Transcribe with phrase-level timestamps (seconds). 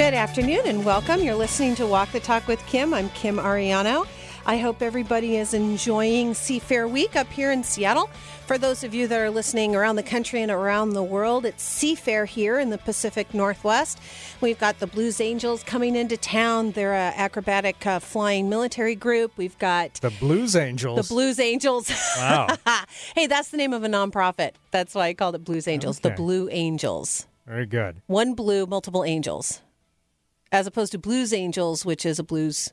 [0.00, 1.20] Good afternoon and welcome.
[1.20, 2.94] You're listening to Walk the Talk with Kim.
[2.94, 4.06] I'm Kim Ariano.
[4.46, 8.08] I hope everybody is enjoying Seafair Week up here in Seattle.
[8.46, 11.62] For those of you that are listening around the country and around the world, it's
[11.62, 14.00] Seafair here in the Pacific Northwest.
[14.40, 16.70] We've got the Blues Angels coming into town.
[16.70, 19.32] They're an acrobatic uh, flying military group.
[19.36, 21.08] We've got The Blues Angels.
[21.08, 21.90] the Blues Angels.
[22.16, 22.56] Wow.
[23.14, 24.52] hey, that's the name of a nonprofit.
[24.70, 26.00] That's why I called it Blues Angels.
[26.00, 27.26] The Blue Angels.
[27.46, 28.00] Very good.
[28.06, 29.60] One blue, multiple angels,
[30.52, 32.72] as opposed to Blues Angels, which is a blues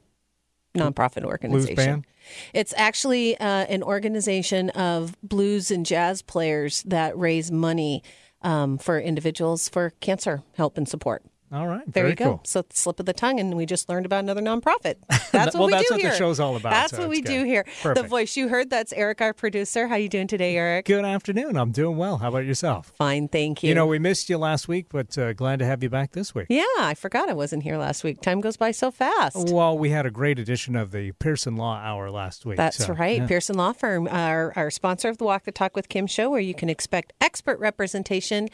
[0.75, 1.75] nonprofit organization.
[1.75, 2.07] band?
[2.53, 8.03] It's actually uh, an organization of blues and jazz players that raise money
[8.41, 11.23] um, for individuals for cancer help and support.
[11.51, 11.81] All right.
[11.91, 12.25] There you go.
[12.25, 12.41] cool.
[12.43, 14.95] So slip of the tongue, and we just learned about another nonprofit.
[15.31, 17.21] That's what Well, we that's do what the show's all about, That's so what we
[17.21, 17.29] good.
[17.29, 17.65] do here.
[17.83, 19.87] The voice you heard, that's Eric, our producer.
[19.87, 20.85] How you doing today, Eric?
[20.85, 21.55] Good afternoon.
[21.57, 22.17] I'm doing well.
[22.17, 22.91] How about yourself?
[22.97, 23.69] Fine, thank you.
[23.69, 26.33] You know, we missed you last week, but uh, glad to have you back this
[26.33, 26.47] week.
[26.49, 28.21] yeah, I forgot I wasn't here last week.
[28.21, 29.49] Time goes by so fast.
[29.49, 32.57] Well, we had a great edition of the Pearson Law Hour last week.
[32.57, 33.17] That's so, right.
[33.21, 33.27] yeah.
[33.27, 36.41] Pearson Law Firm, our, our sponsor of the Walk the Talk with Kim show, where
[36.41, 38.47] you can expect expert representation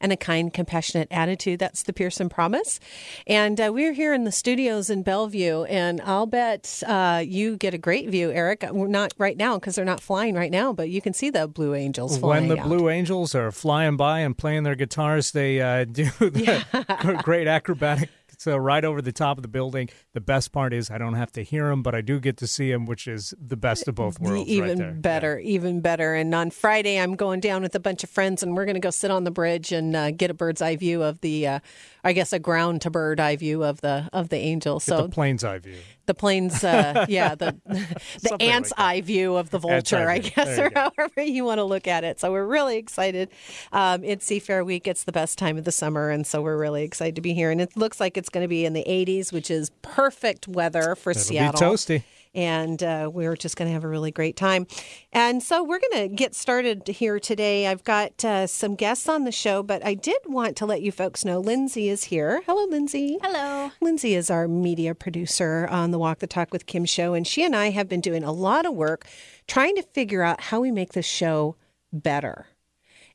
[0.00, 1.58] and a kind, compassionate attitude.
[1.58, 2.78] That's the Pearson promise.
[3.26, 7.74] And uh, we're here in the studios in Bellevue, and I'll bet uh, you get
[7.74, 8.64] a great view, Eric.
[8.70, 11.48] We're not right now because they're not flying right now, but you can see the
[11.48, 12.46] Blue Angels flying.
[12.46, 12.68] When the out.
[12.68, 18.08] Blue Angels are flying by and playing their guitars, they uh, do the great acrobatic.
[18.38, 19.88] So right over the top of the building.
[20.14, 22.46] The best part is I don't have to hear them, but I do get to
[22.46, 24.48] see them, which is the best of both worlds.
[24.48, 24.92] even right there.
[24.92, 26.14] better, even better.
[26.14, 28.80] And on Friday, I'm going down with a bunch of friends, and we're going to
[28.80, 31.58] go sit on the bridge and uh, get a bird's eye view of the, uh,
[32.04, 34.78] I guess, a ground to bird eye view of the of the angel.
[34.80, 35.76] So the plane's eye view.
[36.06, 40.58] the planes, uh, yeah, the the ant's like eye view of the vulture, I guess,
[40.58, 40.90] or go.
[40.96, 42.20] however you want to look at it.
[42.20, 43.30] So we're really excited.
[43.72, 44.86] Um, it's Seafair Week.
[44.86, 47.50] It's the best time of the summer, and so we're really excited to be here.
[47.50, 50.94] And it looks like it's going to be in the 80s, which is perfect weather
[50.94, 52.02] for It'll Seattle be toasty.
[52.34, 54.66] and uh, we're just going to have a really great time.
[55.12, 57.66] And so we're going to get started here today.
[57.66, 60.92] I've got uh, some guests on the show, but I did want to let you
[60.92, 62.42] folks know Lindsay is here.
[62.46, 63.18] Hello, Lindsay.
[63.22, 63.70] Hello.
[63.80, 67.44] Lindsay is our media producer on the Walk the Talk with Kim show, and she
[67.44, 69.06] and I have been doing a lot of work
[69.46, 71.56] trying to figure out how we make this show
[71.92, 72.46] better.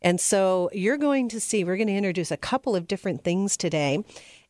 [0.06, 3.56] And so you're going to see, we're going to introduce a couple of different things
[3.56, 4.04] today.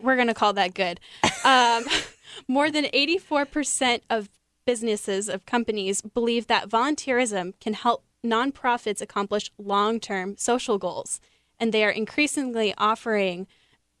[0.00, 1.00] We're going to call that good.
[1.44, 1.84] Um,
[2.48, 4.28] more than 84% of
[4.64, 11.20] businesses, of companies, believe that volunteerism can help nonprofits accomplish long term social goals.
[11.58, 13.46] And they are increasingly offering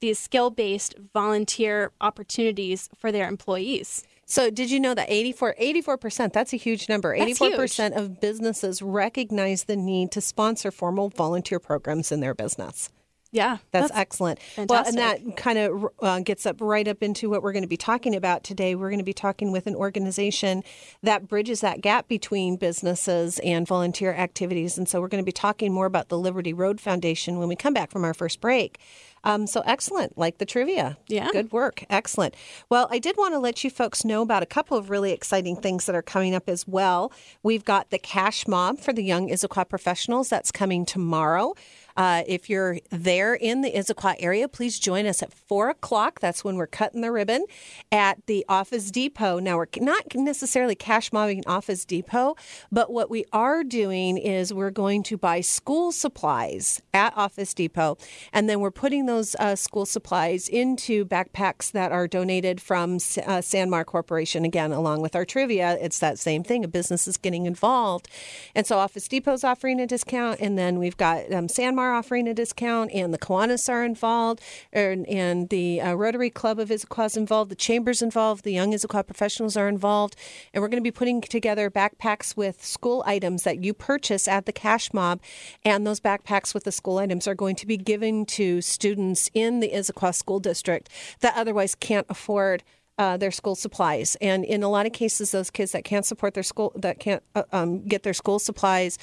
[0.02, 4.04] these skill based volunteer opportunities for their employees.
[4.26, 7.16] So, did you know that 84, 84%, that's a huge number.
[7.16, 12.90] That's 84% of businesses recognize the need to sponsor formal volunteer programs in their business.
[13.34, 14.40] Yeah, That's, excellent.
[14.58, 17.68] Well, and that kind of uh, gets up right up into what we're going to
[17.68, 18.74] be talking about today.
[18.74, 20.62] We're going to be talking with an organization
[21.02, 24.76] that bridges that gap between businesses and volunteer activities.
[24.76, 27.56] And so we're going to be talking more about the Liberty Road Foundation when we
[27.56, 28.78] come back from our first break.
[29.24, 30.98] Um, so excellent, like the trivia.
[31.06, 31.28] Yeah.
[31.32, 31.84] Good work.
[31.88, 32.34] Excellent.
[32.68, 35.56] Well, I did want to let you folks know about a couple of really exciting
[35.56, 37.12] things that are coming up as well.
[37.42, 40.28] We've got the Cash Mob for the Young Issaquah Professionals.
[40.28, 41.54] That's coming tomorrow.
[41.96, 46.20] Uh, if you're there in the Issaquah area, please join us at four o'clock.
[46.20, 47.44] That's when we're cutting the ribbon
[47.90, 49.38] at the Office Depot.
[49.38, 52.36] Now, we're not necessarily cash mobbing Office Depot,
[52.70, 57.98] but what we are doing is we're going to buy school supplies at Office Depot,
[58.32, 63.40] and then we're putting those uh, school supplies into backpacks that are donated from uh,
[63.40, 64.44] Sandmar Corporation.
[64.44, 66.64] Again, along with our trivia, it's that same thing.
[66.64, 68.08] A business is getting involved,
[68.54, 71.48] and so Office Depot's offering a discount, and then we've got um,
[71.82, 74.40] Sandmar offering a discount, and the Kiwanis are involved,
[74.72, 78.72] and, and the uh, Rotary Club of Issaquah is involved, the Chamber's involved, the Young
[78.72, 80.16] Issaquah professionals are involved,
[80.52, 84.46] and we're going to be putting together backpacks with school items that you purchase at
[84.46, 85.20] the Cash Mob,
[85.64, 89.60] and those backpacks with the school items are going to be given to students in
[89.60, 90.88] the Issaquah School District
[91.20, 92.62] that otherwise can't afford
[92.98, 94.16] uh, their school supplies.
[94.20, 97.22] And in a lot of cases, those kids that can't support their school, that can't
[97.34, 98.98] uh, um, get their school supplies,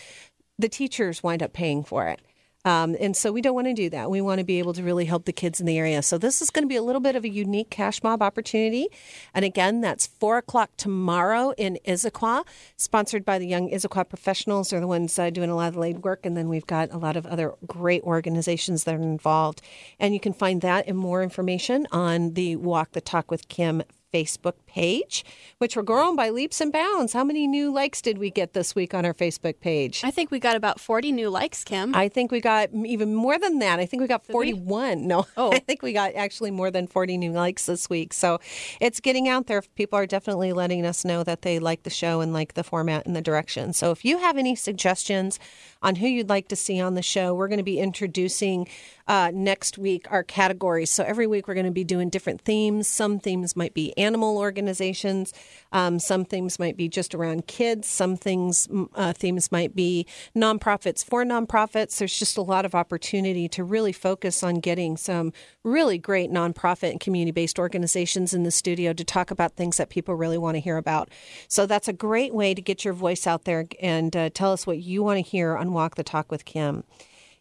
[0.57, 2.21] the teachers wind up paying for it.
[2.65, 4.11] Um, and so we don't want to do that.
[4.11, 6.01] We want to be able to really help the kids in the area.
[6.01, 8.88] So this is going to be a little bit of a unique cash mob opportunity.
[9.33, 12.45] And again, that's four o'clock tomorrow in Issaquah,
[12.75, 14.69] sponsored by the Young Issaquah Professionals.
[14.69, 16.25] They're the ones uh, doing a lot of the lead work.
[16.25, 19.61] And then we've got a lot of other great organizations that are involved.
[19.97, 23.83] And you can find that and more information on the Walk the Talk with Kim
[24.13, 25.23] Facebook page,
[25.57, 27.13] which we're growing by leaps and bounds.
[27.13, 30.01] How many new likes did we get this week on our Facebook page?
[30.03, 31.94] I think we got about 40 new likes, Kim.
[31.95, 33.79] I think we got even more than that.
[33.79, 35.07] I think we got 41.
[35.07, 35.51] No, Oh.
[35.51, 38.13] I think we got actually more than 40 new likes this week.
[38.13, 38.39] So
[38.79, 39.61] it's getting out there.
[39.75, 43.06] People are definitely letting us know that they like the show and like the format
[43.06, 43.73] and the direction.
[43.73, 45.39] So if you have any suggestions
[45.81, 48.67] on who you'd like to see on the show, we're going to be introducing
[49.09, 50.91] uh, next week our categories.
[50.91, 52.88] So every week we're going to be doing different themes.
[52.88, 55.33] Some themes might be animal organizations.
[55.71, 57.88] Um, some themes might be just around kids.
[57.88, 61.97] Some things uh, themes might be nonprofits for nonprofits.
[61.97, 65.33] There's just a lot of opportunity to really focus on getting some
[65.63, 69.89] really great nonprofit and community based organizations in the studio to talk about things that
[69.89, 71.09] people really want to hear about.
[71.47, 74.67] So that's a great way to get your voice out there and uh, tell us
[74.67, 76.83] what you want to hear on Walk the Talk with Kim.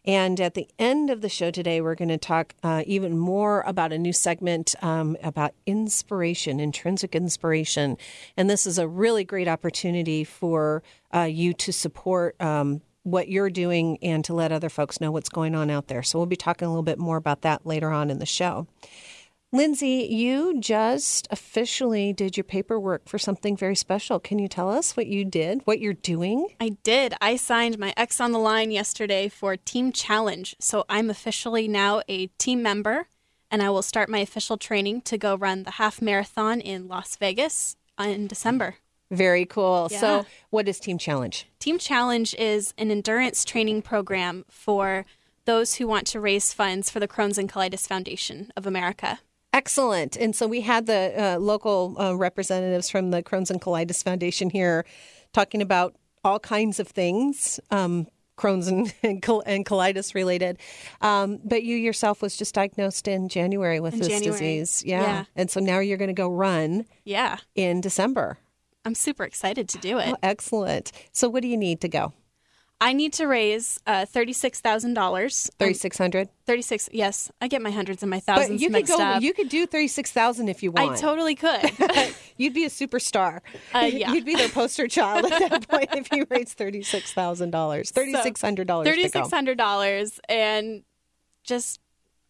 [0.09, 3.61] And at the end of the show today, we're going to talk uh, even more
[3.67, 7.95] about a new segment um, about inspiration, intrinsic inspiration.
[8.35, 10.81] And this is a really great opportunity for
[11.13, 15.29] uh, you to support um, what you're doing and to let other folks know what's
[15.29, 16.01] going on out there.
[16.01, 18.65] So we'll be talking a little bit more about that later on in the show.
[19.51, 24.19] Lindsay, you just officially did your paperwork for something very special.
[24.19, 26.49] Can you tell us what you did, what you're doing?
[26.59, 27.15] I did.
[27.19, 30.55] I signed my ex on the line yesterday for Team Challenge.
[30.59, 33.07] So I'm officially now a team member,
[33.49, 37.15] and I will start my official training to go run the half marathon in Las
[37.15, 38.75] Vegas in December.
[39.09, 39.87] Very cool.
[39.89, 39.99] Yeah.
[39.99, 41.47] So, what is Team Challenge?
[41.57, 45.07] Team Challenge is an endurance training program for
[45.45, 49.17] those who want to raise funds for the Crohn's and Colitis Foundation of America.
[49.53, 50.15] Excellent.
[50.15, 54.49] And so we had the uh, local uh, representatives from the Crohn's and Colitis Foundation
[54.49, 54.85] here
[55.33, 57.59] talking about all kinds of things.
[57.71, 58.07] Um,
[58.37, 60.59] Crohn's and, and, col- and colitis related,
[61.01, 64.31] um, but you yourself was just diagnosed in January with In this January.
[64.31, 65.01] disease, yeah.
[65.01, 65.25] Yeah.
[65.35, 68.37] And so now you're going to go run Yeah, in December.
[68.85, 70.09] I'm super excited to do it.
[70.13, 70.93] Oh, excellent.
[71.11, 72.13] So what do you need to go?
[72.81, 75.49] I need to raise uh, thirty-six thousand dollars.
[75.59, 76.29] Thirty six hundred.
[76.45, 76.87] Thirty-six.
[76.93, 79.01] Yes, I get my hundreds and my thousands But you could go.
[79.01, 79.21] up.
[79.21, 80.93] You could do thirty six thousand if you want.
[80.93, 81.71] I totally could.
[82.37, 83.41] You'd be a superstar.
[83.73, 84.13] Uh, yeah.
[84.13, 87.91] You'd be their poster child at that point if you raised thirty six thousand dollars,
[87.91, 88.87] thirty six hundred dollars.
[88.87, 90.83] Thirty-six hundred dollars, and
[91.43, 91.81] just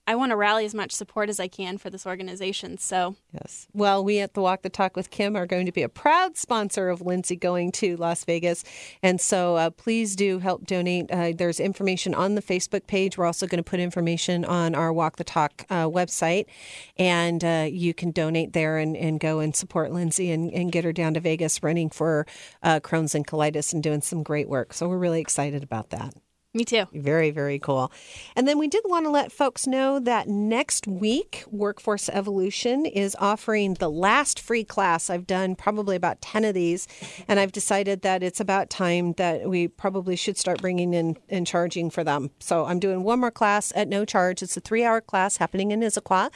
[0.10, 2.80] I want to rally as much support as I can for this organization.
[2.80, 3.68] So Yes.
[3.74, 6.36] Well, we at the Walk the Talk with Kim are going to be a proud
[6.36, 8.64] sponsor of Lindsay going to Las Vegas.
[9.04, 11.12] And so uh, please do help donate.
[11.12, 13.20] Uh, there's information on the Facebook page.
[13.20, 16.46] We're also going to put information on our Walk the Talk uh, website.
[16.98, 20.86] And uh, you can donate there and, and go and support Lindsay and, and get
[20.86, 22.26] her down to Vegas running for
[22.64, 24.74] uh, Crohn's and colitis and doing some great work.
[24.74, 26.16] So we're really excited about that.
[26.52, 26.86] Me too.
[26.94, 27.92] Very, very cool.
[28.36, 33.16] And then we did want to let folks know that next week, Workforce Evolution is
[33.20, 35.12] offering the last free class.
[35.12, 36.88] I've done probably about 10 of these,
[37.28, 41.46] and I've decided that it's about time that we probably should start bringing in and
[41.46, 42.32] charging for them.
[42.40, 44.42] So I'm doing one more class at no charge.
[44.42, 46.32] It's a three hour class happening in Issaquah.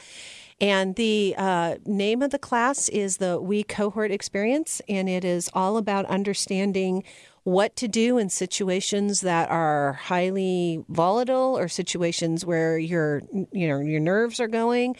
[0.60, 5.50] And the uh, name of the class is the We Cohort Experience, and it is
[5.52, 7.02] all about understanding
[7.44, 13.22] what to do in situations that are highly volatile or situations where your
[13.52, 14.96] you know your nerves are going.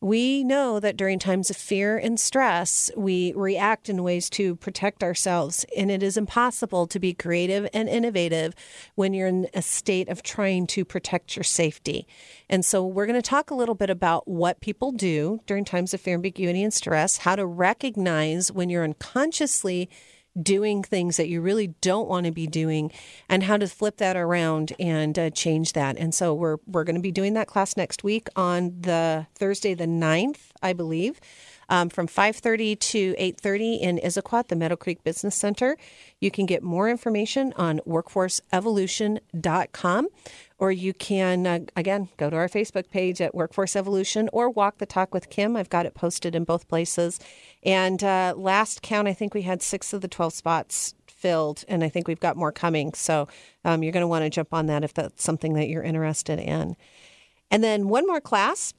[0.00, 5.04] We know that during times of fear and stress we react in ways to protect
[5.04, 8.54] ourselves and it is impossible to be creative and innovative
[8.96, 12.08] when you're in a state of trying to protect your safety.
[12.48, 15.94] And so we're going to talk a little bit about what people do during times
[15.94, 19.88] of fear ambiguity and stress how to recognize when you're unconsciously
[20.40, 22.92] doing things that you really don't want to be doing
[23.28, 25.98] and how to flip that around and uh, change that.
[25.98, 29.74] And so we're we're going to be doing that class next week on the Thursday
[29.74, 31.20] the 9th, I believe.
[31.68, 35.78] Um, from 5.30 to 8.30 in Issaquah, the Meadow Creek Business Center.
[36.20, 40.08] You can get more information on workforceevolution.com
[40.62, 44.78] or you can, uh, again, go to our Facebook page at Workforce Evolution or Walk
[44.78, 45.56] the Talk with Kim.
[45.56, 47.18] I've got it posted in both places.
[47.64, 51.82] And uh, last count, I think we had six of the 12 spots filled, and
[51.82, 52.94] I think we've got more coming.
[52.94, 53.26] So
[53.64, 56.38] um, you're going to want to jump on that if that's something that you're interested
[56.38, 56.76] in.
[57.50, 58.72] And then one more class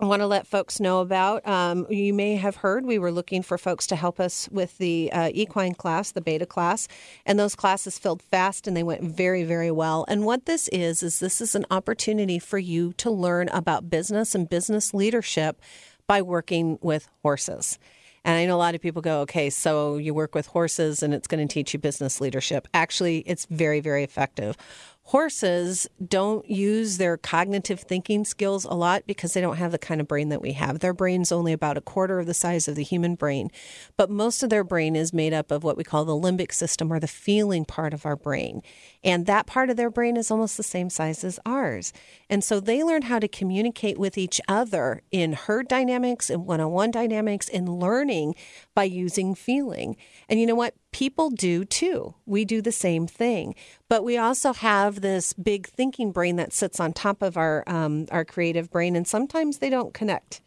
[0.00, 1.46] I want to let folks know about.
[1.46, 5.12] Um, you may have heard we were looking for folks to help us with the
[5.12, 6.88] uh, equine class, the beta class,
[7.26, 10.06] and those classes filled fast and they went very, very well.
[10.08, 14.34] And what this is, is this is an opportunity for you to learn about business
[14.34, 15.60] and business leadership
[16.06, 17.78] by working with horses.
[18.24, 21.14] And I know a lot of people go, okay, so you work with horses and
[21.14, 22.68] it's going to teach you business leadership.
[22.74, 24.56] Actually, it's very, very effective.
[25.10, 30.00] Horses don't use their cognitive thinking skills a lot because they don't have the kind
[30.00, 30.78] of brain that we have.
[30.78, 33.50] Their brain's only about a quarter of the size of the human brain,
[33.96, 36.92] but most of their brain is made up of what we call the limbic system
[36.92, 38.62] or the feeling part of our brain.
[39.02, 41.92] And that part of their brain is almost the same size as ours.
[42.28, 46.60] And so they learn how to communicate with each other in herd dynamics and one
[46.60, 48.34] on one dynamics and learning
[48.74, 49.96] by using feeling.
[50.28, 50.74] And you know what?
[50.92, 52.14] People do too.
[52.26, 53.54] We do the same thing.
[53.88, 58.06] But we also have this big thinking brain that sits on top of our um,
[58.10, 60.40] our creative brain, and sometimes they don't connect.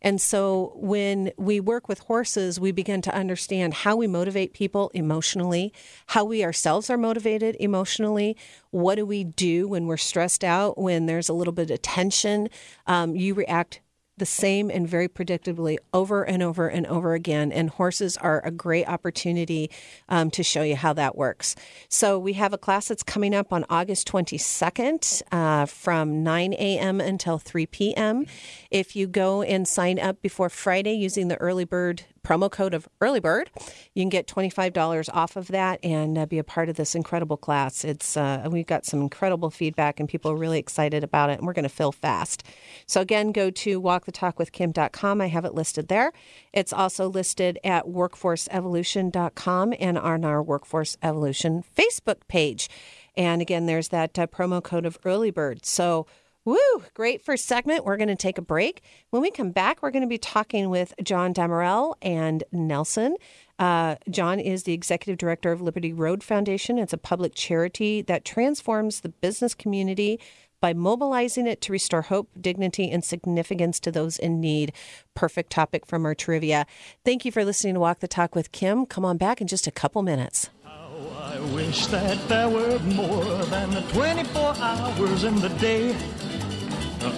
[0.00, 4.90] And so when we work with horses, we begin to understand how we motivate people
[4.94, 5.72] emotionally,
[6.06, 8.36] how we ourselves are motivated emotionally.
[8.70, 12.48] What do we do when we're stressed out, when there's a little bit of tension?
[12.86, 13.80] Um, you react
[14.18, 17.52] the same and very predictably over and over and over again.
[17.52, 19.70] And horses are a great opportunity
[20.08, 21.56] um, to show you how that works.
[21.88, 27.00] So we have a class that's coming up on August 22nd uh, from 9 a.m.
[27.00, 28.26] until 3 p.m.
[28.70, 32.86] If you go and sign up before Friday using the early bird promo code of
[33.00, 33.50] early bird,
[33.94, 37.38] you can get $25 off of that and uh, be a part of this incredible
[37.38, 37.84] class.
[37.84, 41.46] It's uh, we've got some incredible feedback and people are really excited about it and
[41.46, 42.44] we're going to fill fast.
[42.86, 45.20] So again, go to walkthetalkwithkim.com.
[45.20, 46.12] I have it listed there.
[46.52, 52.68] It's also listed at workforceevolution.com and on our Workforce Evolution Facebook page.
[53.16, 55.64] And again, there's that uh, promo code of early bird.
[55.64, 56.06] So
[56.48, 56.82] Woo!
[56.94, 57.84] Great first segment.
[57.84, 58.80] We're going to take a break.
[59.10, 63.16] When we come back, we're going to be talking with John Damarel and Nelson.
[63.58, 66.78] Uh, John is the executive director of Liberty Road Foundation.
[66.78, 70.18] It's a public charity that transforms the business community
[70.58, 74.72] by mobilizing it to restore hope, dignity, and significance to those in need.
[75.14, 76.64] Perfect topic from our trivia.
[77.04, 78.86] Thank you for listening to Walk the Talk with Kim.
[78.86, 80.48] Come on back in just a couple minutes.
[80.64, 85.94] I wish that there were more than the 24 hours in the day.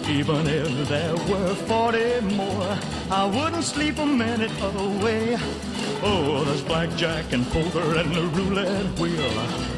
[0.08, 2.78] Even if there were 40 more,
[3.10, 5.36] I wouldn't sleep a minute away.
[6.02, 9.24] Oh, there's blackjack and poker and the roulette wheel,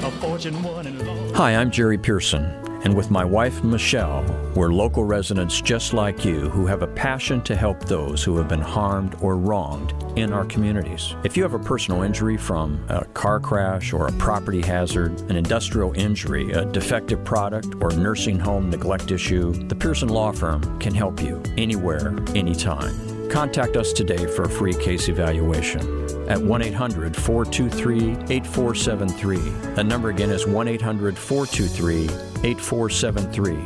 [0.07, 1.35] a fortune won and lost.
[1.37, 2.51] Hi, I'm Jerry Pearson,
[2.85, 4.25] and with my wife Michelle,
[4.55, 8.49] we're local residents just like you who have a passion to help those who have
[8.49, 11.15] been harmed or wronged in our communities.
[11.25, 15.37] If you have a personal injury from a car crash or a property hazard, an
[15.37, 20.95] industrial injury, a defective product, or nursing home neglect issue, the Pearson Law Firm can
[20.95, 23.13] help you anywhere, anytime.
[23.31, 25.81] Contact us today for a free case evaluation
[26.29, 29.39] at 1 800 423 8473.
[29.75, 33.59] The number again is 1 800 423 8473.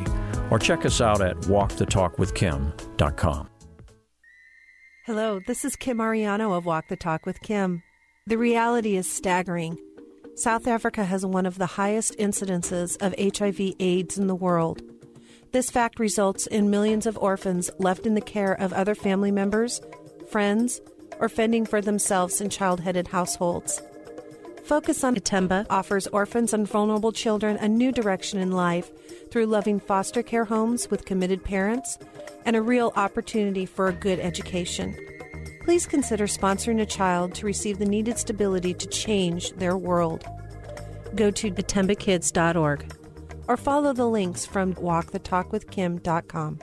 [0.50, 3.48] Or check us out at walkthetalkwithkim.com.
[5.06, 7.84] Hello, this is Kim Ariano of Walk the Talk with Kim.
[8.26, 9.78] The reality is staggering.
[10.34, 14.82] South Africa has one of the highest incidences of HIV AIDS in the world.
[15.52, 19.80] This fact results in millions of orphans left in the care of other family members,
[20.28, 20.80] friends,
[21.20, 23.80] or fending for themselves in child headed households.
[24.66, 28.90] Focus on Itemba offers orphans and vulnerable children a new direction in life
[29.30, 31.98] through loving foster care homes with committed parents
[32.44, 34.96] and a real opportunity for a good education.
[35.62, 40.24] Please consider sponsoring a child to receive the needed stability to change their world.
[41.14, 42.92] Go to itembakids.org
[43.46, 46.58] or follow the links from walkthetalkwithkim.com.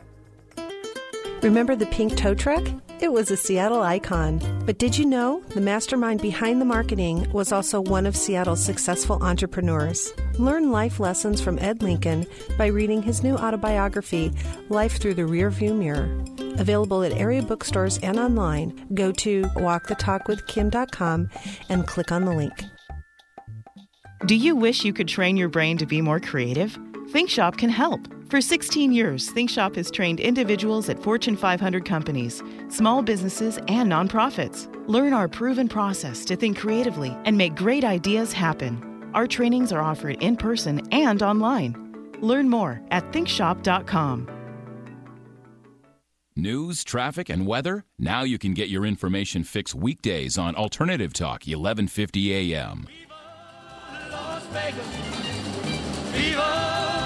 [1.41, 2.67] Remember the pink tow truck?
[3.03, 4.39] It was a Seattle icon.
[4.65, 9.21] But did you know the mastermind behind the marketing was also one of Seattle's successful
[9.21, 10.13] entrepreneurs?
[10.39, 12.25] Learn life lessons from Ed Lincoln
[12.57, 14.31] by reading his new autobiography,
[14.69, 16.23] Life Through the Rearview Mirror.
[16.61, 18.87] Available at area bookstores and online.
[18.93, 21.29] Go to walkthetalkwithkim.com
[21.67, 22.63] and click on the link.
[24.25, 26.77] Do you wish you could train your brain to be more creative?
[27.09, 28.07] ThinkShop can help.
[28.33, 34.67] For 16 years, ThinkShop has trained individuals at Fortune 500 companies, small businesses, and nonprofits.
[34.87, 39.11] Learn our proven process to think creatively and make great ideas happen.
[39.13, 41.75] Our trainings are offered in person and online.
[42.21, 44.27] Learn more at thinkshop.com.
[46.35, 47.85] News, traffic, and weather?
[47.99, 52.87] Now you can get your information fix weekdays on Alternative Talk, 1150 a.m.
[52.87, 54.87] Viva Las Vegas.
[56.13, 57.02] Viva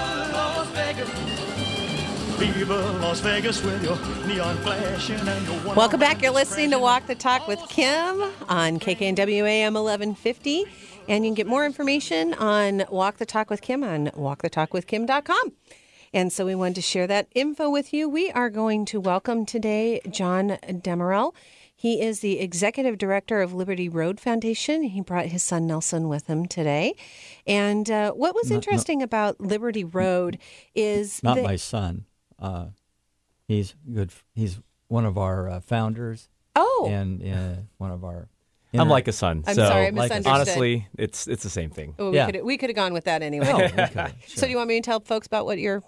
[5.76, 6.22] Welcome back.
[6.22, 10.64] You're listening to Walk the Talk with Kim on KKNW AM 1150.
[11.08, 15.52] And you can get more information on Walk the Talk with Kim on walkthetalkwithkim.com.
[16.14, 18.08] And so we wanted to share that info with you.
[18.08, 21.34] We are going to welcome today John Demerel.
[21.74, 24.82] He is the executive director of Liberty Road Foundation.
[24.84, 26.94] He brought his son Nelson with him today.
[27.46, 30.38] And uh, what was interesting about Liberty Road
[30.74, 32.04] is Not that- my son.
[32.38, 32.66] Uh,
[33.46, 34.12] he's good.
[34.34, 38.28] He's one of our uh, founders oh and uh, one of our.
[38.74, 39.44] I'm like a son.
[39.46, 40.32] I'm so sorry, I like misunderstood.
[40.32, 41.94] honestly, it's it's the same thing.
[41.98, 42.30] Oh, we Yeah.
[42.30, 43.50] could we could have gone with that anyway.
[43.50, 45.82] Oh, okay, So do you want me to tell folks about what you're?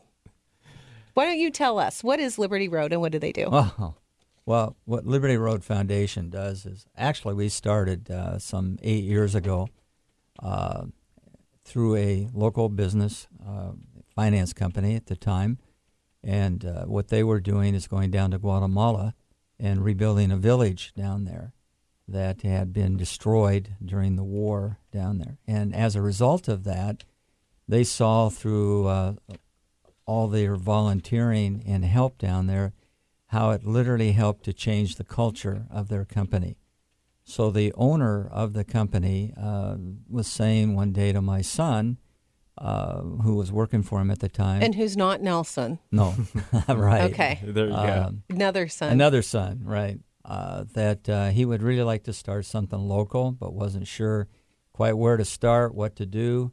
[1.15, 3.49] Why don't you tell us what is Liberty Road and what do they do?
[3.51, 3.95] Oh,
[4.47, 9.69] well, what Liberty Road Foundation does is actually we started uh, some eight years ago
[10.43, 10.87] uh,
[11.65, 13.73] through a local business uh,
[14.15, 15.59] finance company at the time,
[16.23, 19.15] and uh, what they were doing is going down to Guatemala
[19.59, 21.53] and rebuilding a village down there
[22.09, 27.05] that had been destroyed during the war down there, and as a result of that,
[27.69, 29.15] they saw through uh,
[30.07, 32.73] all their volunteering and help down there
[33.27, 36.57] how it literally helped to change the culture of their company.
[37.23, 39.77] So the owner of the company uh,
[40.09, 41.99] was saying one day to my son,
[42.61, 45.79] uh, who was working for him at the time, And who's not Nelson?
[45.91, 46.15] no,
[46.69, 48.05] right, Okay, There you go.
[48.09, 48.93] Um, another son.
[48.93, 49.99] another son, right?
[50.25, 54.29] Uh, that uh, he would really like to start something local, but wasn't sure
[54.73, 56.53] quite where to start, what to do.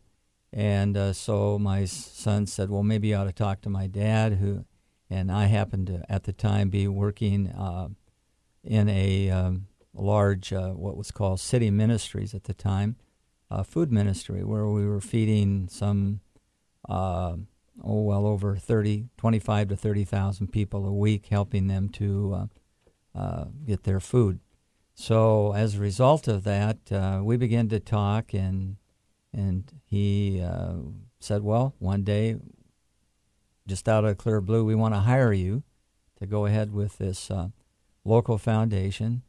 [0.54, 4.34] And uh, so my son said, "Well, maybe you ought to talk to my dad."
[4.36, 4.64] Who,
[5.10, 7.90] and I happened to at the time be working uh,
[8.64, 12.96] in a um, large, uh, what was called city ministries at the time,
[13.50, 16.20] uh, food ministry, where we were feeding some,
[16.90, 17.36] uh,
[17.84, 22.34] oh well over 30, 25 to thirty thousand people a week, helping them to
[23.16, 24.40] uh, uh, get their food.
[24.94, 28.78] So as a result of that, uh, we began to talk, and
[29.32, 30.44] and he
[31.20, 32.38] said, "Well, one day,
[33.68, 35.64] just out of clear blue, we want to hire you
[36.20, 37.30] to go ahead with this
[38.04, 39.22] local foundation."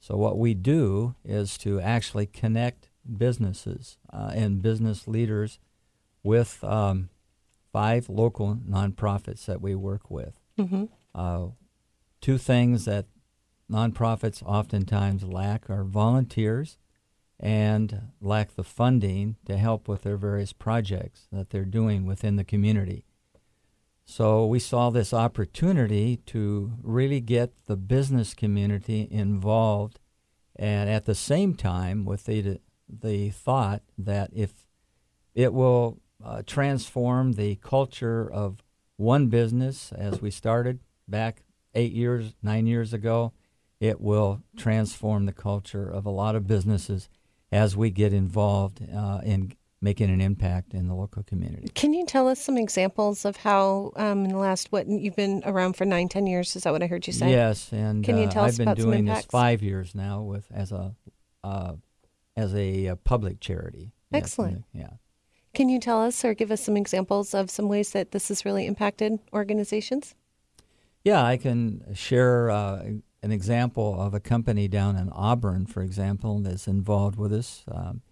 [0.00, 5.58] So what we do is to actually connect businesses uh, and business leaders
[6.22, 7.08] with um,
[7.72, 10.40] five local nonprofits that we work with.
[10.56, 11.48] hmm Uh,
[12.20, 13.06] two things that
[13.70, 16.78] nonprofits oftentimes lack are volunteers
[17.40, 22.44] and lack the funding to help with their various projects that they're doing within the
[22.44, 23.04] community.
[24.04, 30.00] So we saw this opportunity to really get the business community involved,
[30.56, 34.66] and at the same time, with the the thought that if
[35.34, 38.62] it will uh, transform the culture of
[38.96, 41.42] one business, as we started back
[41.74, 43.32] eight years, nine years ago,
[43.80, 47.08] it will transform the culture of a lot of businesses
[47.52, 51.68] as we get involved uh, in making an impact in the local community.
[51.74, 55.42] Can you tell us some examples of how um, in the last what you've been
[55.46, 56.56] around for nine, ten years?
[56.56, 57.30] Is that what I heard you say?
[57.30, 60.22] Yes, and Can you uh, tell us I've been about doing this five years now
[60.22, 60.96] with as a
[61.44, 61.74] uh,
[62.38, 63.90] as a uh, public charity.
[64.12, 64.54] Excellent.
[64.54, 64.90] and, yeah.
[65.54, 68.44] Can you tell us or give us some examples of some ways that this has
[68.44, 70.14] really impacted organizations?
[71.04, 72.84] Yeah, I can share uh,
[73.22, 77.64] an example of a company down in Auburn, for example, that's involved with us.
[77.66, 78.02] Um,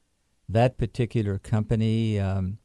[0.49, 2.59] that particular company, um,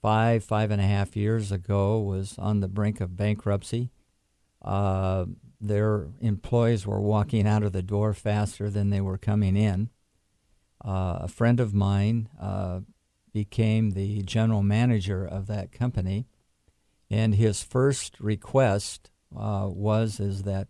[0.00, 3.90] five, five and a half years ago, was on the brink of bankruptcy.
[4.62, 5.24] Uh,
[5.60, 9.90] their employees were walking out of the door faster than they were coming in.
[10.84, 12.80] Uh, a friend of mine uh,
[13.32, 16.26] became the general manager of that company,
[17.10, 20.68] and his first request uh, was is that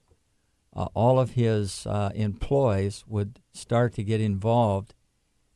[0.74, 4.94] uh, all of his uh, employees would start to get involved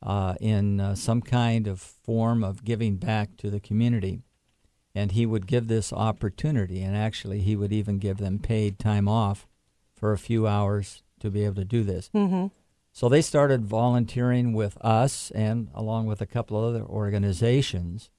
[0.03, 4.21] uh, in some kind of form of giving back to the community.
[4.95, 9.09] And he would give this opportunity, and actually, he would even give them paid time
[9.09, 9.49] off
[9.97, 12.11] for a few hours to be able to do this.
[12.15, 12.49] Mm-hmm.
[12.93, 18.11] So they started volunteering with us and along with a couple of other organizations.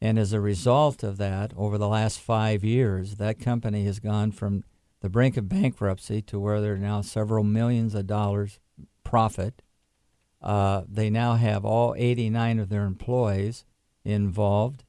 [0.00, 4.32] And as a result of that, over the last five years, that company has gone
[4.32, 4.64] from
[5.00, 8.58] the brink of bankruptcy to where they're now several millions of dollars
[9.04, 9.62] profit.
[10.40, 13.66] Uh, they now have all 89 of their employees
[14.02, 14.84] involved,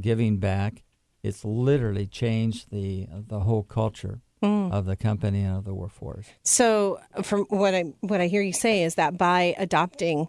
[0.00, 0.82] giving back.
[1.22, 6.26] It's literally changed the the whole culture of the company and of the workforce.
[6.42, 10.28] So, from what I what I hear you say is that by adopting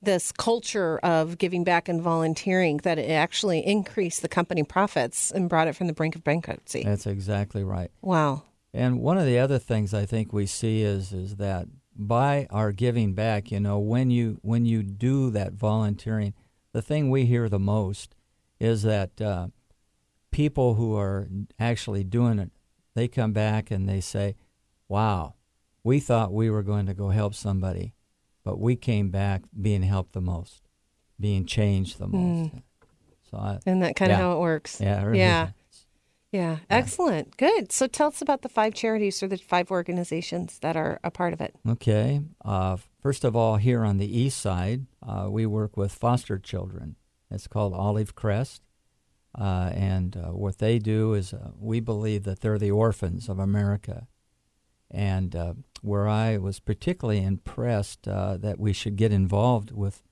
[0.00, 5.48] this culture of giving back and volunteering that it actually increased the company profits and
[5.48, 6.84] brought it from the brink of bankruptcy.
[6.84, 7.90] That's exactly right.
[8.00, 8.44] Wow.
[8.72, 12.70] And one of the other things I think we see is is that by our
[12.70, 16.34] giving back, you know, when you when you do that volunteering,
[16.72, 18.14] the thing we hear the most
[18.60, 19.48] is that uh,
[20.30, 22.50] people who are actually doing it,
[22.98, 24.34] they come back and they say,
[24.88, 25.34] "Wow,
[25.84, 27.94] we thought we were going to go help somebody,
[28.44, 30.68] but we came back being helped the most,
[31.18, 32.62] being changed the most." Mm.
[33.30, 34.80] So I, And that kind of how it works.
[34.80, 35.48] Yeah, it really Yeah.
[35.48, 35.84] is.
[36.32, 36.58] Yeah.
[36.68, 37.36] Excellent.
[37.36, 37.72] Good.
[37.72, 41.32] So tell us about the five charities or the five organizations that are a part
[41.32, 41.54] of it.
[41.66, 42.20] Okay.
[42.44, 46.96] Uh, first of all, here on the east side, uh, we work with foster children.
[47.30, 48.62] It's called Olive Crest.
[49.38, 53.38] Uh, and uh, what they do is uh, we believe that they're the orphans of
[53.38, 54.08] America.
[54.90, 60.02] And uh, where I was particularly impressed uh, that we should get involved with,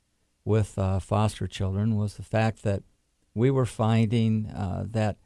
[0.44, 2.82] with uh, foster children was the fact that
[3.34, 5.16] we were finding that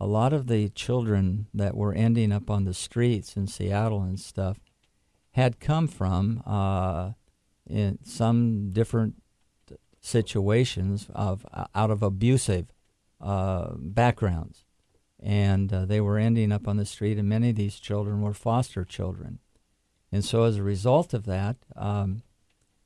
[0.00, 4.20] a lot of the children that were ending up on the streets in Seattle and
[4.20, 4.58] stuff
[5.32, 6.42] had come from
[7.68, 9.16] in some different
[10.00, 11.44] situations of
[11.74, 12.72] out of abusive
[13.20, 14.64] uh, backgrounds,
[15.20, 17.18] and uh, they were ending up on the street.
[17.18, 19.38] And many of these children were foster children,
[20.12, 22.22] and so as a result of that, um,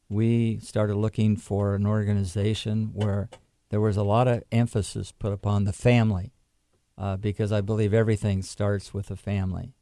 [0.08, 3.28] we started looking for an organization where
[3.70, 6.32] there was a lot of emphasis put upon the family,
[6.98, 9.72] uh, because I believe everything starts with the family.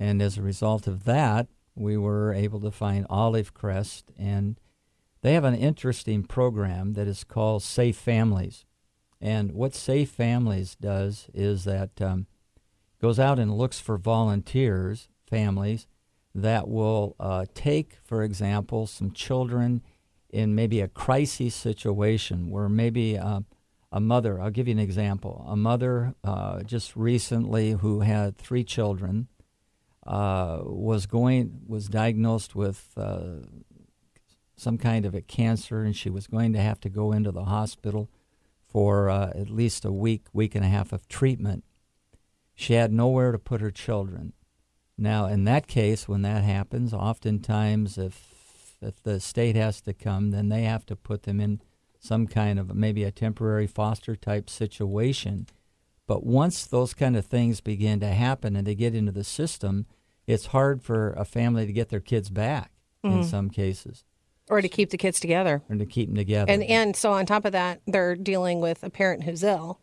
[0.00, 4.58] And as a result of that, we were able to find Olive Crest, and
[5.20, 8.64] they have an interesting program that is called Safe Families.
[9.20, 12.26] And what Safe Families does is that um,
[13.00, 15.86] goes out and looks for volunteers, families
[16.34, 19.82] that will uh, take, for example, some children
[20.30, 23.40] in maybe a crisis situation where maybe uh,
[23.90, 28.64] a mother, I'll give you an example, a mother uh, just recently who had three
[28.64, 29.28] children
[30.06, 33.40] uh, was going was diagnosed with uh,
[34.56, 37.44] some kind of a cancer, and she was going to have to go into the
[37.44, 38.08] hospital
[38.68, 41.64] for uh, at least a week, week and a half of treatment.
[42.54, 44.32] She had nowhere to put her children.
[44.96, 48.36] Now, in that case, when that happens, oftentimes if
[48.80, 51.60] if the state has to come, then they have to put them in
[51.98, 55.48] some kind of maybe a temporary foster type situation.
[56.06, 59.86] But once those kind of things begin to happen and they get into the system,
[60.28, 62.70] it's hard for a family to get their kids back
[63.02, 63.24] in Mhm.
[63.24, 64.04] some cases,
[64.50, 65.62] Or to keep the kids together.
[65.68, 66.50] and to keep them together.
[66.52, 69.80] And and so on top of that, they're dealing with a parent who's ill,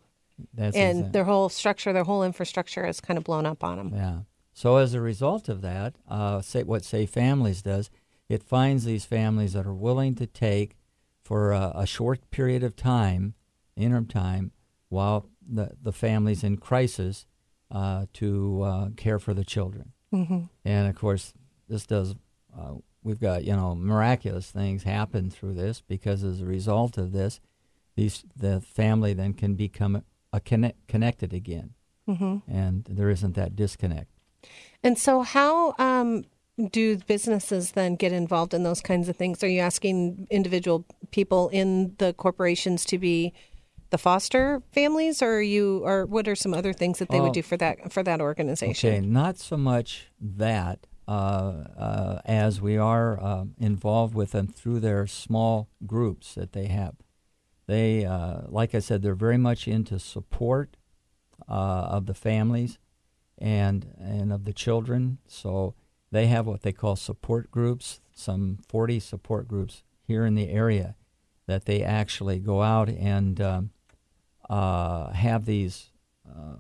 [0.54, 3.78] That's and exact- their whole structure, their whole infrastructure is kind of blown up on
[3.78, 3.92] them.
[3.94, 4.20] Yeah.
[4.54, 7.90] So as a result of that, uh, say what Safe Families does,
[8.30, 10.78] it finds these families that are willing to take
[11.22, 13.34] for a, a short period of time,
[13.76, 14.52] interim time,
[14.90, 17.26] while the the family's in crisis,
[17.72, 19.92] uh, to uh, care for the children.
[20.14, 20.50] Mhm.
[20.64, 21.34] And of course,
[21.68, 22.16] this does.
[23.06, 27.40] We've got you know miraculous things happen through this because as a result of this,
[27.96, 30.02] these the family then can become
[30.34, 31.76] a connect, connected again,
[32.10, 32.42] Mhm.
[32.48, 34.10] and there isn't that disconnect.
[34.84, 36.24] And so, how um,
[36.72, 39.44] do businesses then get involved in those kinds of things?
[39.44, 43.34] Are you asking individual people in the corporations to be
[43.92, 47.24] the foster families, or are you, or what are some other things that they Oh.
[47.26, 48.90] would do for that for that organization?
[48.96, 55.70] Okay, not so much that as we are uh, involved with them through their small
[55.86, 56.96] groups that they have.
[57.68, 60.78] They, uh, like I said, they're very much into support
[61.50, 62.78] uh, of the families
[63.38, 65.18] and and of the children.
[65.28, 65.76] So
[66.12, 68.02] they have what they call support groups.
[68.14, 70.96] Some 40 support groups here in the area
[71.48, 73.70] that they actually go out and um,
[74.50, 75.92] uh, have these.
[76.28, 76.58] Uh,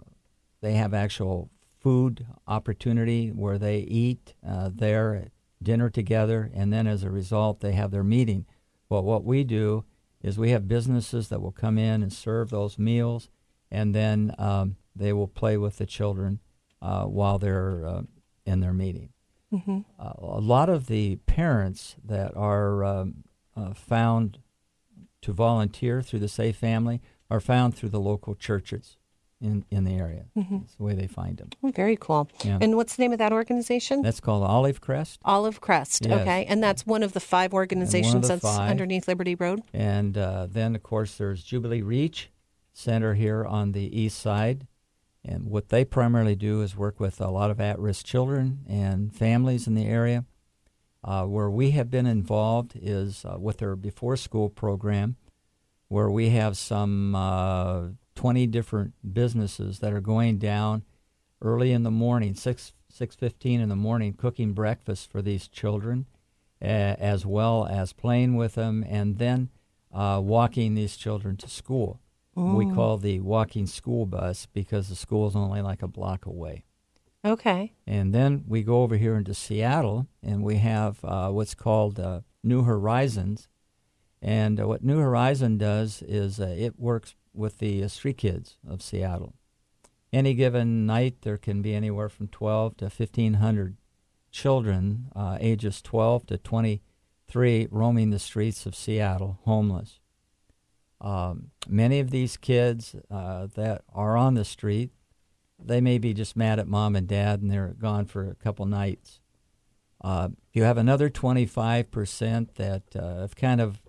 [0.61, 1.49] they have actual
[1.85, 7.59] food opportunity where they eat uh, there at dinner together, and then as a result,
[7.59, 8.43] they have their meeting.
[8.89, 9.85] But what we do
[10.19, 13.29] is we have businesses that will come in and serve those meals,
[13.69, 16.39] and then um, they will play with the children
[16.81, 18.01] uh, while they're uh,
[18.47, 19.09] in their meeting.
[19.51, 24.39] hmm Uh, a lot of the parents that are um, uh, found
[25.21, 28.97] to volunteer through the Safe Family are found through the local churches
[29.45, 30.25] in, in the area.
[30.35, 30.61] Mhm.
[30.61, 31.49] That's the way they find them.
[31.63, 32.27] Oh, very cool.
[32.43, 32.57] Yeah.
[32.61, 34.01] And what's the name of that organization?
[34.01, 35.19] That's called Olive Crest.
[35.23, 36.05] Olive Crest.
[36.05, 36.21] Yes.
[36.21, 38.69] Okay, and that's one of the five organizations the that's five.
[38.69, 39.61] underneath Liberty Road.
[39.73, 42.29] And uh, then, of course, there's Jubilee Reach
[42.73, 44.67] Center here on the east side.
[45.23, 49.13] And what they primarily do is work with a lot of at risk children and
[49.15, 50.25] families in the area.
[51.03, 55.15] Uh, where we have been involved is uh, with our before school program,
[55.87, 57.83] where we have some uh,
[58.15, 60.83] 20 different businesses that are going down
[61.41, 66.05] early in the morning, 6 6:15 in the morning, cooking breakfast for these children,
[66.61, 69.49] as well as playing with them, and then
[69.91, 71.99] uh, walking these children to school.
[72.37, 76.65] We call the walking school bus because the school is only like a block away.
[77.23, 77.73] Okay.
[77.87, 82.21] And then we go over here into Seattle, and we have uh, what's called uh,
[82.43, 83.47] New Horizons.
[84.21, 88.57] And uh, what New Horizon does is uh, it works with the uh, street kids
[88.67, 89.33] of Seattle.
[90.11, 93.77] Any given night, there can be anywhere from 12 to 1,500
[94.31, 99.99] children, uh, ages 12 to 23, roaming the streets of Seattle, homeless.
[101.01, 104.91] Um, many of these kids uh, that are on the street,
[105.59, 108.65] they may be just mad at mom and dad and they're gone for a couple
[108.65, 109.19] nights.
[110.01, 113.81] Uh, you have another 25% that uh, have kind of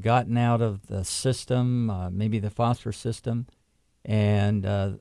[0.00, 3.46] gotten out of the system, uh, maybe the foster system,
[4.04, 4.92] and uh,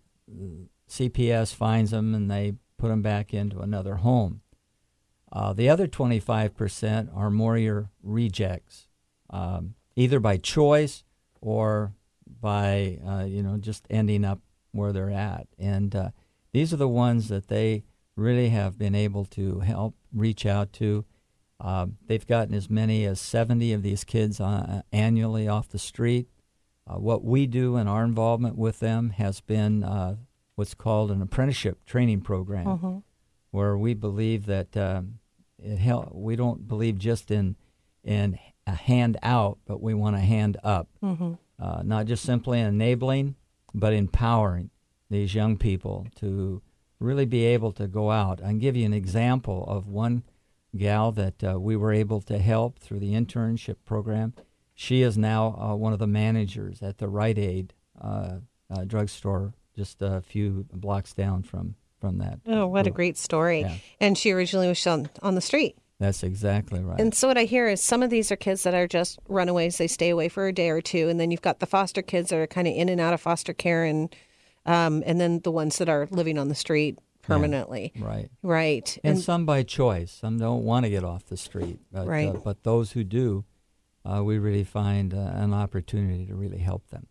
[0.89, 4.41] CPS finds them and they put them back into another home.
[5.31, 8.87] Uh, the other 25% are more your rejects,
[9.31, 11.03] um, either by choice
[11.41, 11.93] or
[12.39, 14.39] by uh, you know just ending up
[14.71, 15.47] where they're at.
[15.57, 16.09] And uh,
[16.51, 17.83] these are the ones that they
[18.15, 21.05] really have been able to help reach out to.
[21.59, 26.27] Um, they've gotten as many as 70 of these kids uh, annually off the street.
[26.85, 30.15] Uh, what we do in our involvement with them has been uh,
[30.55, 32.97] what's called an apprenticeship training program, Mm-hmm.
[33.51, 35.19] where we believe that um,
[35.57, 36.13] it help.
[36.13, 37.55] We don't believe just in
[38.03, 38.37] in
[38.67, 40.89] a hand out, but we want a hand up.
[41.01, 41.33] Mm-hmm.
[41.57, 43.35] Uh, not just simply enabling,
[43.73, 44.69] but empowering
[45.09, 46.61] these young people to
[46.99, 48.41] really be able to go out.
[48.41, 50.23] I can give you an example of one
[50.75, 54.33] gal that uh, we were able to help through the internship program.
[54.73, 58.37] She is now uh, one of the managers at the Rite Aid uh,
[58.69, 62.39] uh, drugstore, just a few blocks down from from that.
[62.45, 63.61] Oh, what a great story.
[63.61, 63.75] Yeah.
[64.01, 65.77] And she originally was on, on the street.
[65.99, 66.99] That's exactly right.
[66.99, 69.77] And so what I hear is some of these are kids that are just runaways.
[69.77, 72.29] They stay away for a day or two, and then you've got the foster kids
[72.29, 74.13] that are kind of in and out of foster care, and
[74.65, 77.91] um, and then the ones that are living on the street permanently.
[77.99, 78.29] right.
[78.41, 78.97] Right.
[79.03, 80.11] and, some by choice.
[80.11, 82.29] Some don't want to get off the street, but, Right.
[82.29, 83.45] uh, but those who do,
[84.05, 87.07] uh, we really find uh, an opportunity to really help them.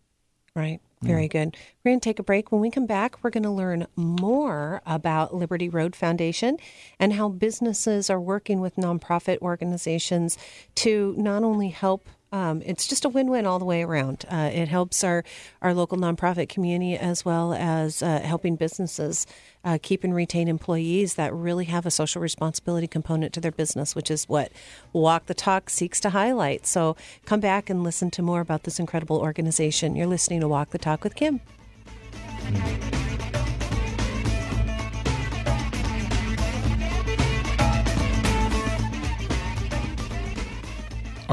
[0.55, 0.79] Right.
[1.01, 1.57] Very good.
[1.83, 2.51] We're going to take a break.
[2.51, 6.57] When we come back, we're going to learn more about Liberty Road Foundation
[6.99, 10.37] and how businesses are working with nonprofit organizations
[10.75, 12.07] to not only help.
[12.33, 14.25] Um, it's just a win-win all the way around.
[14.27, 15.23] Uh, it helps our,
[15.61, 19.27] our local nonprofit community as well as uh, helping businesses
[19.63, 23.95] uh, keep and retain employees that really have a social responsibility component to their business,
[23.95, 24.51] which is what
[24.93, 26.65] Walk the Talk seeks to highlight.
[26.65, 29.95] So come back and listen to more about this incredible organization.
[29.95, 31.39] You're listening to Walk the Talk with Kim.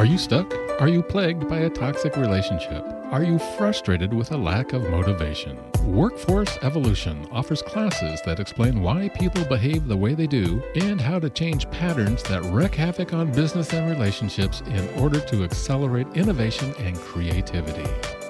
[0.00, 0.50] Are you stuck?
[0.80, 2.82] Are you plagued by a toxic relationship?
[3.12, 5.58] Are you frustrated with a lack of motivation?
[5.84, 11.18] Workforce Evolution offers classes that explain why people behave the way they do and how
[11.18, 16.72] to change patterns that wreak havoc on business and relationships in order to accelerate innovation
[16.78, 17.86] and creativity.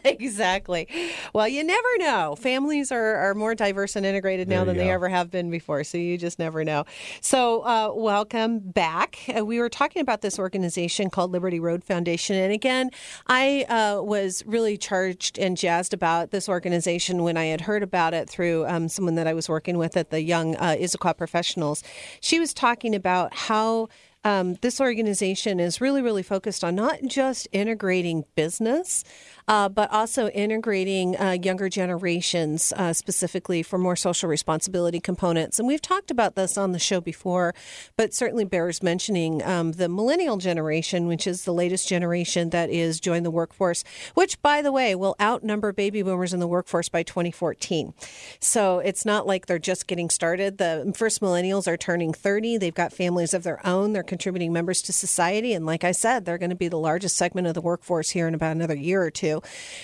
[0.05, 0.87] exactly.
[1.33, 2.37] Well, you never know.
[2.39, 4.91] Families are, are more diverse and integrated now There than they go.
[4.93, 5.83] ever have been before.
[5.83, 6.85] So you just never know.
[7.19, 8.92] So, uh, welcome back.
[8.93, 12.35] Uh, we were talking about this organization called Liberty Road Foundation.
[12.35, 12.91] And again,
[13.27, 18.13] I uh, was really charged and jazzed about this organization when I had heard about
[18.13, 21.83] it through um, someone that I was working with at the Young uh, Issaquah Professionals.
[22.21, 23.87] She was talking about how
[24.23, 29.03] um, this organization is really, really focused on not just integrating business,
[29.47, 35.59] uh, but also integrating uh, younger generations, uh, specifically for more social responsibility components.
[35.59, 37.53] And we've talked about this on the show before,
[37.97, 42.99] but certainly bears mentioning um, the millennial generation, which is the latest generation that is
[42.99, 47.03] joining the workforce, which, by the way, will outnumber baby boomers in the workforce by
[47.03, 47.93] 2014.
[48.39, 50.57] So it's not like they're just getting started.
[50.57, 52.57] The first millennials are turning 30.
[52.57, 53.93] They've got families of their own.
[53.93, 55.53] They're contributing members to society.
[55.53, 58.27] And like I said, they're going to be the largest segment of the workforce here
[58.27, 59.32] in about another year or two.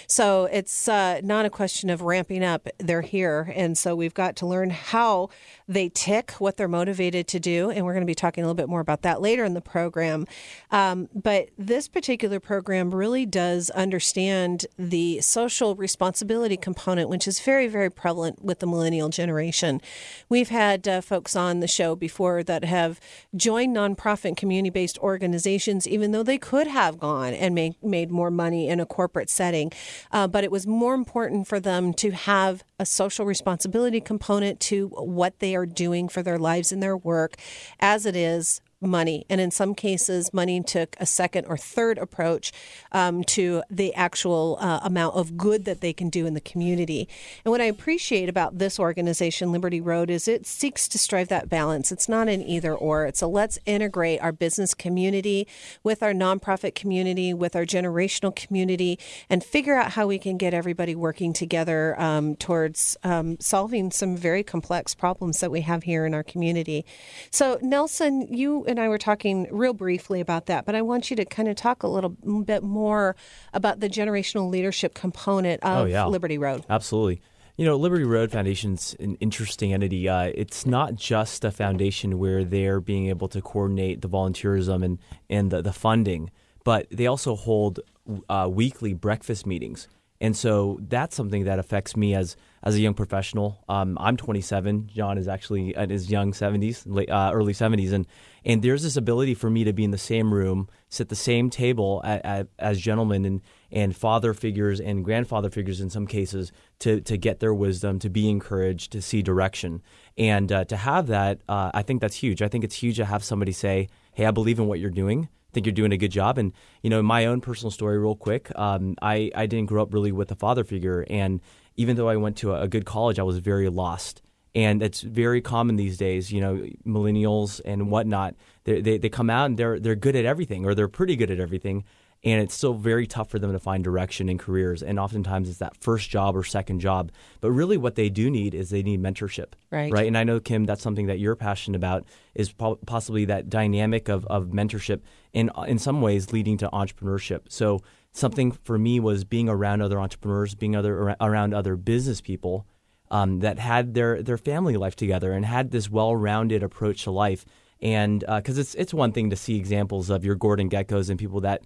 [0.08, 2.68] So it's uh, not a question of ramping up.
[2.78, 3.52] They're here.
[3.56, 5.30] And so we've got to learn how
[5.68, 7.70] they tick, what they're motivated to do.
[7.70, 9.62] And we're going to be talking a little bit more about that later in the
[9.62, 10.26] program.
[10.72, 17.68] Um, but this particular program really does understand the social responsibility component, which is very,
[17.68, 19.82] very prevalent with the millennial generation.
[20.28, 23.00] We've had uh, folks on the show before that have
[23.36, 28.32] joined nonprofit community based organizations, even though they could have gone and make, made more
[28.32, 29.72] money in a corporate setting.
[30.12, 34.90] Uh, but it was more important for them to have a social responsibility component to
[34.90, 37.38] what they are doing for their lives and their work
[37.80, 39.26] as it is money.
[39.30, 42.52] And in some cases, money took a second or third approach
[42.92, 47.08] um, to the actual uh, amount of good that they can do in the community.
[47.44, 51.50] And what I appreciate about this organization, Liberty Road, is it seeks to strive that
[51.50, 51.92] balance.
[51.92, 55.48] It's not an either or, it's a let's integrate our business community
[55.84, 58.98] with our nonprofit community, with our generational community,
[59.30, 64.16] and figure out how we can get everybody working together um, towards um, solving some
[64.16, 66.86] very complex problems that we have here in our community.
[67.32, 71.16] So, Nelson, you and I were talking real briefly about that, but I want you
[71.18, 73.16] to kind of talk a little bit more
[73.54, 76.06] about the generational leadership component of Oh, yeah.
[76.06, 76.66] Liberty Road.
[76.70, 77.22] Absolutely.
[77.58, 80.08] You know, Liberty Road Foundation's an interesting entity.
[80.08, 85.00] Uh, it's not just a foundation where they're being able to coordinate the volunteerism and,
[85.30, 86.32] and the, the funding,
[86.64, 87.82] but they also hold
[88.30, 89.90] uh, weekly breakfast meetings.
[90.22, 93.64] And so that's something that affects me as as a young professional.
[93.70, 94.88] Um, I'm 27.
[94.88, 98.06] John is actually at his young 70s, late, uh, early 70s, and
[98.46, 101.50] and there's this ability for me to be in the same room, sit the same
[101.50, 103.42] table at, at, as gentlemen and
[103.72, 108.10] and father figures and grandfather figures in some cases to to get their wisdom, to
[108.10, 109.82] be encouraged, to see direction,
[110.18, 111.42] and uh, to have that.
[111.48, 112.42] Uh, I think that's huge.
[112.42, 115.30] I think it's huge to have somebody say, "Hey, I believe in what you're doing."
[115.52, 116.38] think you're doing a good job.
[116.38, 119.94] And you know, my own personal story, real quick, um, I I didn't grow up
[119.94, 121.42] really with a father figure, and
[121.80, 124.22] even though I went to a, a good college, I was very lost.
[124.54, 128.36] And it's very common these days, you know, millennials and whatnot.
[128.66, 131.32] They, they they come out and they're they're good at everything, or they're pretty good
[131.32, 131.86] at everything,
[132.24, 134.82] and it's still very tough for them to find direction in careers.
[134.82, 137.12] And oftentimes it's that first job or second job.
[137.42, 139.94] But really, what they do need is they need mentorship, Right.
[139.94, 140.08] Right.
[140.08, 144.10] And I know Kim, that's something that you're passionate about is po- possibly that dynamic
[144.10, 145.02] of, of mentorship,
[145.34, 147.42] and in some ways leading to entrepreneurship.
[147.50, 147.82] So
[148.20, 152.66] something for me was being around other entrepreneurs, being other around other business people.
[153.12, 157.44] Um, that had their, their family life together and had this well-rounded approach to life,
[157.82, 161.42] and because it's it's one thing to see examples of your Gordon Gekkos and people
[161.42, 161.64] that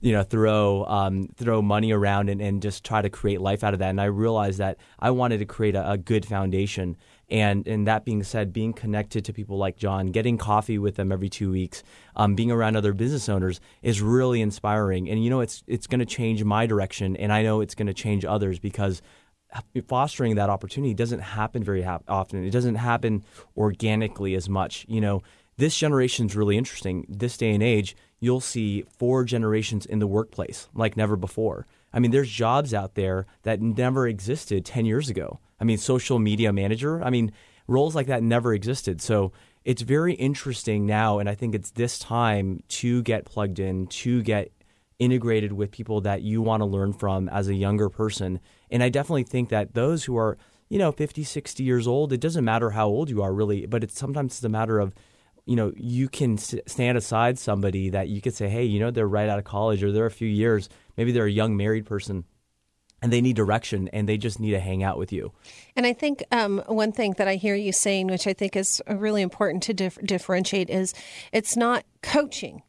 [0.00, 3.74] you know throw um, throw money around and, and just try to create life out
[3.74, 3.90] of that.
[3.90, 6.96] And I realized that I wanted to create a, a good foundation.
[7.28, 11.10] And and that being said, being connected to people like John, getting coffee with them
[11.10, 11.82] every two weeks,
[12.14, 15.08] um, being around other business owners is really inspiring.
[15.10, 17.88] And you know, it's it's going to change my direction, and I know it's going
[17.88, 19.02] to change others because
[19.88, 22.44] fostering that opportunity doesn't happen very ha- often.
[22.44, 23.24] It doesn't happen
[23.56, 24.84] organically as much.
[24.88, 25.22] You know,
[25.56, 27.06] this generation is really interesting.
[27.08, 31.66] This day and age, you'll see four generations in the workplace like never before.
[31.92, 35.40] I mean, there's jobs out there that never existed 10 years ago.
[35.60, 37.32] I mean, social media manager, I mean,
[37.66, 39.00] roles like that never existed.
[39.00, 39.32] So
[39.64, 41.18] it's very interesting now.
[41.18, 44.52] And I think it's this time to get plugged in, to get
[44.98, 48.40] integrated with people that you want to learn from as a younger person.
[48.70, 50.38] And I definitely think that those who are,
[50.68, 53.84] you know, 50, 60 years old, it doesn't matter how old you are really, but
[53.84, 54.94] it's sometimes it's a matter of,
[55.44, 59.06] you know, you can stand aside somebody that you could say, hey, you know, they're
[59.06, 62.24] right out of college or they're a few years, maybe they're a young married person
[63.02, 65.32] and they need direction and they just need to hang out with you.
[65.74, 68.82] And I think um, one thing that I hear you saying, which I think is
[68.88, 70.94] really important to dif- differentiate, is
[71.32, 72.62] it's not coaching.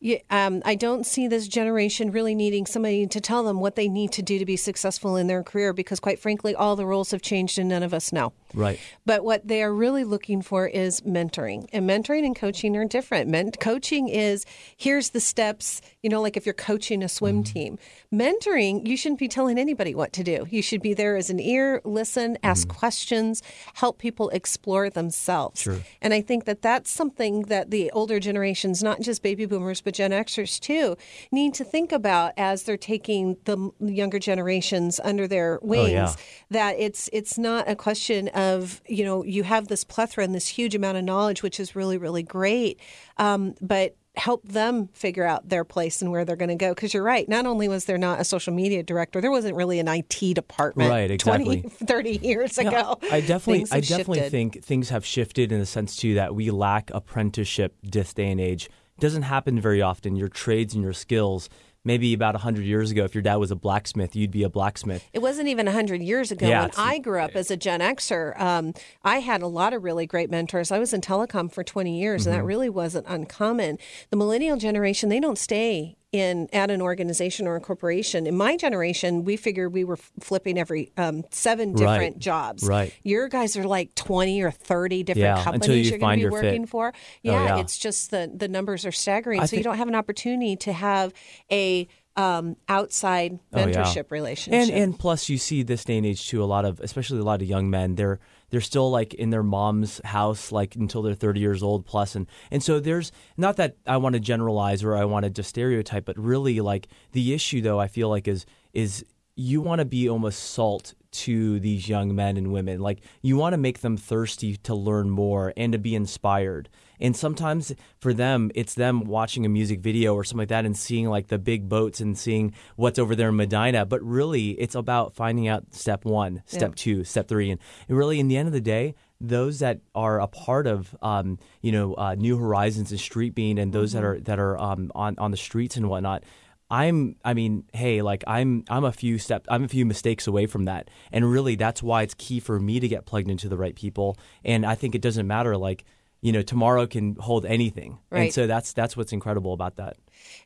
[0.00, 3.88] You, um, I don't see this generation really needing somebody to tell them what they
[3.88, 7.12] need to do to be successful in their career because, quite frankly, all the rules
[7.12, 8.32] have changed and none of us know.
[8.54, 8.78] Right.
[9.06, 11.68] But what they are really looking for is mentoring.
[11.72, 13.28] And mentoring and coaching are different.
[13.28, 14.44] Men- coaching is
[14.76, 17.52] here's the steps, you know, like if you're coaching a swim mm-hmm.
[17.52, 17.78] team.
[18.12, 20.46] Mentoring, you shouldn't be telling anybody what to do.
[20.50, 22.78] You should be there as an ear, listen, ask mm-hmm.
[22.78, 23.42] questions,
[23.74, 25.60] help people explore themselves.
[25.60, 25.78] Sure.
[26.00, 29.94] And I think that that's something that the older generations, not just baby boomers, but
[29.94, 30.96] Gen Xers too,
[31.30, 35.90] need to think about as they're taking the younger generations under their wings.
[35.90, 36.14] Oh, yeah.
[36.50, 40.34] That it's it's not a question of of you know you have this plethora and
[40.34, 42.80] this huge amount of knowledge, which is really really great,
[43.16, 46.74] um, but help them figure out their place and where they're going to go.
[46.74, 49.78] Because you're right not only was there not a social media director there wasn't really
[49.78, 51.62] an IT department right exactly.
[51.62, 52.98] 20 30 years ago.
[53.10, 54.30] I definitely I definitely shifted.
[54.30, 58.40] think things have shifted in the sense too that we lack apprenticeship this day and
[58.40, 58.66] age.
[58.66, 60.16] It doesn't happen very often.
[60.16, 61.48] Your trades and your skills
[61.84, 65.06] maybe about 100 years ago, if your dad was a blacksmith, you'd be a blacksmith.
[65.12, 66.48] It wasn't even 100 years ago.
[66.48, 69.82] Yeah, when I grew up as a Gen Xer, um, I had a lot of
[69.82, 70.70] really great mentors.
[70.70, 72.28] I was in telecom for 20 years, mm-hmm.
[72.28, 72.46] and that mm-hmm.
[72.46, 73.78] really wasn't uncommon.
[74.10, 78.26] The millennial generation, they don't stay in at an organization or a corporation.
[78.26, 82.18] In my generation, we figured we were flipping every um, seven different right.
[82.18, 82.64] jobs.
[82.64, 82.94] Right.
[83.02, 86.30] Your guys are like twenty or thirty different yeah, companies you are going to be
[86.30, 86.70] working fit.
[86.70, 86.92] for.
[87.22, 89.40] Yeah, oh, yeah, it's just the the numbers are staggering.
[89.40, 91.14] I so you don't have an opportunity to have
[91.50, 94.02] a um, outside mentorship oh, yeah.
[94.10, 94.60] relationship.
[94.60, 97.24] And and plus you see this day and age too a lot of especially a
[97.24, 101.14] lot of young men they're they're still like in their mom's house like until they're
[101.14, 104.94] 30 years old plus and and so there's not that I want to generalize or
[104.94, 108.44] I want to just stereotype but really like the issue though I feel like is
[108.74, 109.04] is
[109.34, 112.80] you want to be almost salt to these young men and women.
[112.80, 116.68] Like you want to make them thirsty to learn more and to be inspired.
[117.02, 120.76] And sometimes for them, it's them watching a music video or something like that and
[120.76, 123.84] seeing like the big boats and seeing what's over there in Medina.
[123.84, 126.74] But really, it's about finding out step one, step yeah.
[126.76, 127.50] two, step three.
[127.50, 131.38] And really, in the end of the day, those that are a part of um,
[131.60, 133.98] you know uh, New Horizons and Street Bean and those mm-hmm.
[133.98, 136.22] that are that are um, on on the streets and whatnot,
[136.70, 140.46] I'm I mean, hey, like I'm I'm a few steps I'm a few mistakes away
[140.46, 140.88] from that.
[141.10, 144.16] And really that's why it's key for me to get plugged into the right people.
[144.44, 145.84] And I think it doesn't matter like
[146.22, 148.22] you know, tomorrow can hold anything, right.
[148.22, 149.96] and so that's that's what's incredible about that.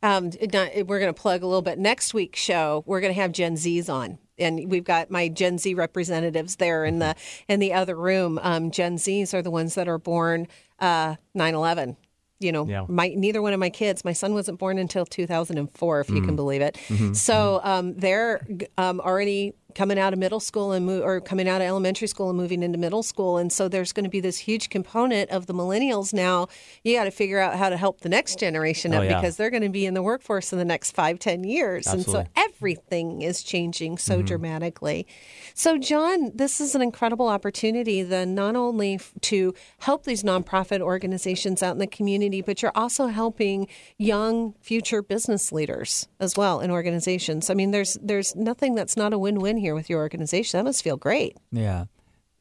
[0.03, 1.79] Um, we're going to plug a little bit.
[1.79, 5.59] Next week's show, we're going to have Gen Zs on, and we've got my Gen
[5.59, 7.53] Z representatives there in the mm-hmm.
[7.53, 8.41] in the other room.
[8.43, 10.49] Um, Gen Zs are the ones that are born
[10.81, 11.97] uh, 9/11
[12.39, 12.85] you know, yeah.
[12.89, 14.05] my neither one of my kids.
[14.05, 16.17] My son wasn't born until 2004, if mm-hmm.
[16.17, 16.37] you can mm-hmm.
[16.37, 16.75] believe it.
[16.89, 17.15] Mm-hmm.
[17.15, 17.69] So mm-hmm.
[17.69, 18.47] um, they're
[18.77, 22.31] um, already coming out of middle school and mo- or coming out of elementary school
[22.31, 23.37] and moving into middle school.
[23.37, 26.49] And so there's going to be this huge component of the millennials now.
[26.83, 29.21] You got to figure out how to help the next generation up oh, yeah.
[29.21, 31.87] because they're going to be in the workforce in the next five, ten years.
[31.87, 32.21] Absolutely.
[32.21, 34.27] And so everything is changing so mm-hmm.
[34.27, 35.07] dramatically.
[35.53, 41.63] So, John, this is an incredible opportunity then not only to help these nonprofit organizations
[41.63, 43.69] out in the community, but you're also helping
[43.99, 47.51] young future business leaders as well in organizations.
[47.51, 50.59] I mean, there's there's nothing that's not a win-win here here with your organization.
[50.59, 51.37] That must feel great.
[51.51, 51.87] Yeah,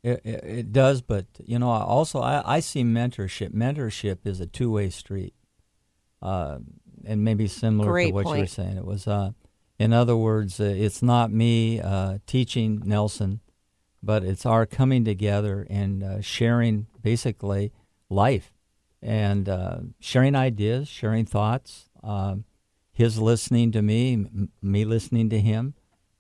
[0.04, 1.02] it, it, it does.
[1.02, 3.50] But you know, also I, I, see mentorship.
[3.50, 5.34] Mentorship is a two-way street,
[6.22, 6.60] uh,
[7.04, 8.38] and maybe similar great to what point.
[8.38, 8.78] you were saying.
[8.78, 9.32] It was, uh,
[9.80, 13.40] in other words, uh, it's not me uh, teaching Nelson,
[14.04, 17.72] but it's our coming together and uh, sharing basically
[18.08, 18.54] life
[19.02, 21.90] and uh, sharing ideas, sharing thoughts.
[22.04, 22.46] Um,
[22.92, 25.74] his listening to me, m- me listening to him,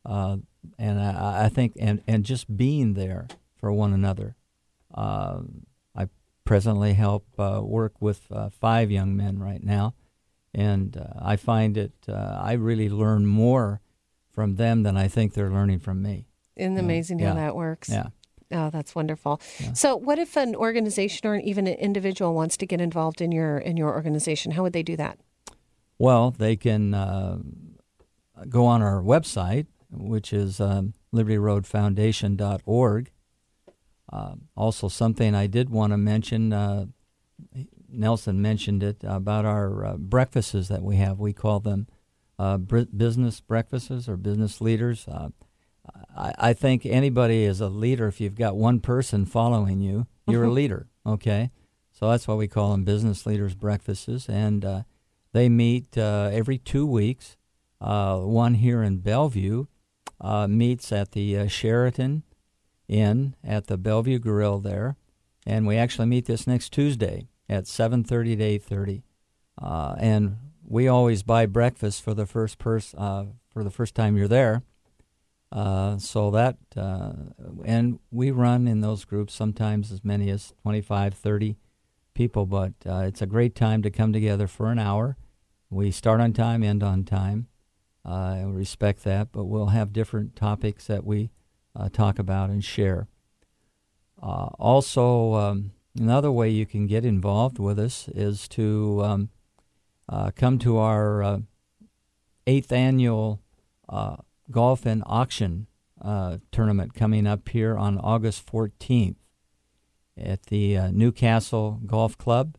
[0.03, 0.37] uh,
[0.77, 4.35] and I, I think and and just being there for one another.
[4.93, 5.41] Uh,
[5.95, 6.07] I
[6.43, 9.93] presently help uh, work with uh, five young men right now,
[10.53, 13.81] and uh, I find it uh, I really learn more
[14.31, 16.27] from them than I think they're learning from me.
[16.55, 17.29] Isn't amazing Yeah.
[17.29, 17.89] how that works?
[17.89, 18.07] Yeah.
[18.51, 19.41] Oh, that's wonderful.
[19.73, 23.57] So, what if an organization or even an individual wants to get involved in your
[23.57, 24.51] in your organization?
[24.51, 25.17] How would they do that?
[25.97, 27.39] Well, they can uh,
[28.49, 29.65] go on our website,
[29.97, 33.11] which is um, libertyroadfoundation.org.
[34.11, 36.85] Uh, also, something I did want to mention uh,
[37.89, 41.19] Nelson mentioned it about our uh, breakfasts that we have.
[41.19, 41.87] We call them
[42.37, 45.07] uh, br- business breakfasts or business leaders.
[45.07, 45.29] Uh,
[46.15, 50.43] I, I think anybody is a leader if you've got one person following you, you're
[50.45, 50.53] a Mhm.
[50.53, 51.51] leader, okay?
[51.91, 54.27] So that's why we call them business leaders breakfasts.
[54.29, 54.83] And uh,
[55.31, 57.37] they meet uh, every two weeks.
[57.81, 59.65] Uh, one here in Bellevue
[60.21, 62.23] uh, meets at the uh, Sheraton
[62.87, 64.95] Inn at the Bellevue Grill there,
[65.45, 69.03] and we actually meet this next Tuesday at 7:30 to 8:30.
[69.61, 74.17] Uh, and we always buy breakfast for the first pers- uh, for the first time
[74.17, 74.63] you're there.
[75.51, 77.13] Uh, so that uh,
[77.63, 81.55] and we run in those groups sometimes as many as 25, 30
[82.13, 85.17] people, but it's a great time to come together for an hour.
[85.69, 87.47] We start on time, end on time.
[88.05, 91.31] Uh, I respect that, but we'll have different topics that we
[91.75, 93.07] uh, talk about and share.
[94.21, 99.29] Uh, also, um, another way you can get involved with us is to um,
[100.07, 101.39] uh, come to our uh,
[102.47, 103.41] eighth annual
[103.89, 104.17] uh,
[104.51, 105.67] golf and auction
[106.01, 109.15] uh, tournament coming up here on August 14th
[110.17, 112.57] at the Newcastle Golf Club.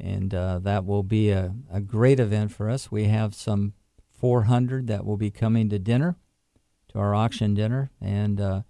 [0.00, 2.90] And that will be a, a great event for us.
[2.90, 3.74] We have some
[4.24, 6.16] 400 that will be coming to dinner,
[6.88, 8.62] to our auction dinner, and uh,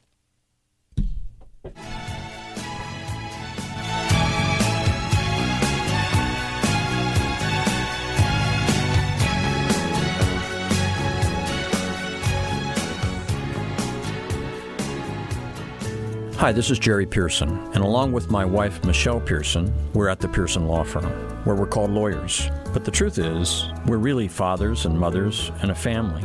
[16.36, 20.28] Hi, this is Jerry Pearson, and along with my wife, Michelle Pearson, we're at the
[20.28, 21.12] Pearson Law Firm,
[21.44, 22.50] where we're called lawyers.
[22.72, 26.22] But the truth is, we're really fathers and mothers and a family.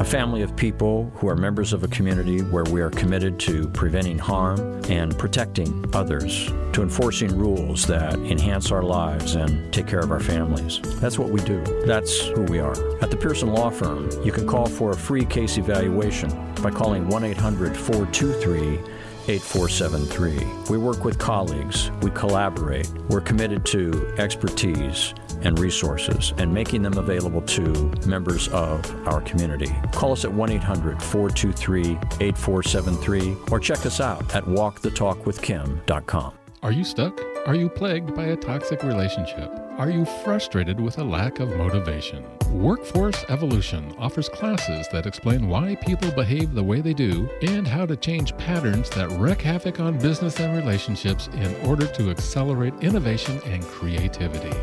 [0.00, 3.68] A family of people who are members of a community where we are committed to
[3.68, 10.00] preventing harm and protecting others, to enforcing rules that enhance our lives and take care
[10.00, 10.80] of our families.
[10.98, 11.62] That's what we do.
[11.84, 12.72] That's who we are.
[13.02, 16.30] At the Pearson Law Firm, you can call for a free case evaluation
[16.62, 20.46] by calling 1 800 423 8473.
[20.70, 26.98] We work with colleagues, we collaborate, we're committed to expertise and resources and making them
[26.98, 27.62] available to
[28.06, 29.72] members of our community.
[29.92, 36.34] Call us at 1 800 423 8473 or check us out at walkthetalkwithkim.com.
[36.62, 37.20] Are you stuck?
[37.46, 39.50] Are you plagued by a toxic relationship?
[39.82, 42.24] Are you frustrated with a lack of motivation?
[42.52, 47.84] Workforce Evolution offers classes that explain why people behave the way they do and how
[47.86, 53.40] to change patterns that wreak havoc on business and relationships in order to accelerate innovation
[53.44, 54.56] and creativity.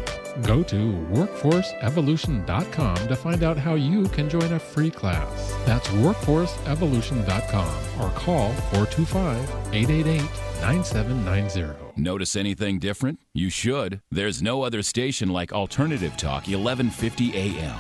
[0.44, 5.54] Go to workforceevolution.com to find out how you can join a free class.
[5.66, 9.38] That's workforceevolution.com or call 425
[9.74, 10.22] 888
[10.62, 11.89] 9790.
[12.00, 13.20] Notice anything different?
[13.34, 14.00] You should.
[14.10, 17.76] There's no other station like Alternative Talk 1150 AM.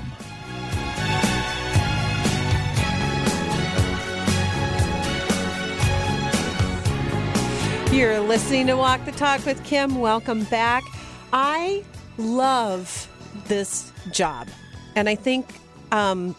[7.93, 10.01] You're listening to Walk the Talk with Kim.
[10.01, 10.83] Welcome back.
[11.31, 11.85] I
[12.17, 13.07] love
[13.47, 14.49] this job,
[14.97, 15.47] and I think
[15.93, 16.35] um,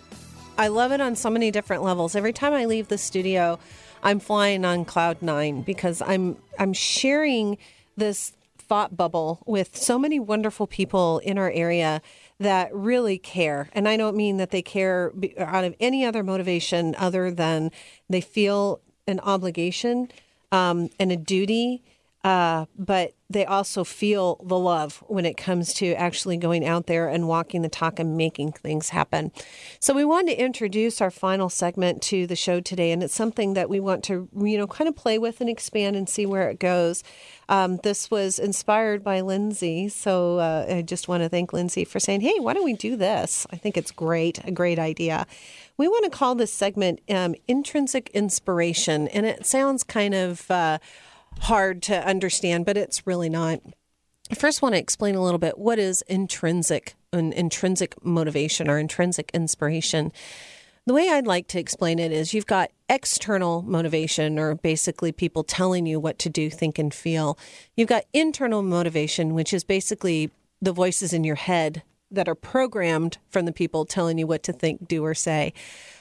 [0.58, 2.14] I love it on so many different levels.
[2.14, 3.58] Every time I leave the studio,
[4.03, 7.59] I'm flying on cloud nine because I'm I'm sharing
[7.96, 12.01] this thought bubble with so many wonderful people in our area
[12.38, 13.68] that really care.
[13.72, 17.72] And I don't mean that they care out of any other motivation other than
[18.09, 20.09] they feel an obligation
[20.53, 21.82] um, and a duty,
[22.22, 27.08] uh, but they also feel the love when it comes to actually going out there
[27.08, 29.32] and walking the talk and making things happen.
[29.78, 33.54] So we wanted to introduce our final segment to the show today, and it's something
[33.54, 36.50] that we want to, you know, kind of play with and expand and see where
[36.50, 37.02] it goes.
[37.48, 42.00] Um, this was inspired by Lindsay, so uh, I just want to thank Lindsay for
[42.00, 45.26] saying, "Hey, why don't we do this?" I think it's great, a great idea.
[45.76, 50.78] We want to call this segment um, "Intrinsic Inspiration," and it sounds kind of uh,
[51.38, 53.60] hard to understand, but it's really not.
[54.30, 58.78] I first want to explain a little bit what is intrinsic and intrinsic motivation or
[58.78, 60.12] intrinsic inspiration.
[60.86, 65.44] The way I'd like to explain it is you've got external motivation, or basically people
[65.44, 67.38] telling you what to do, think, and feel.
[67.76, 70.30] You've got internal motivation, which is basically
[70.62, 74.52] the voices in your head that are programmed from the people telling you what to
[74.52, 75.52] think, do, or say.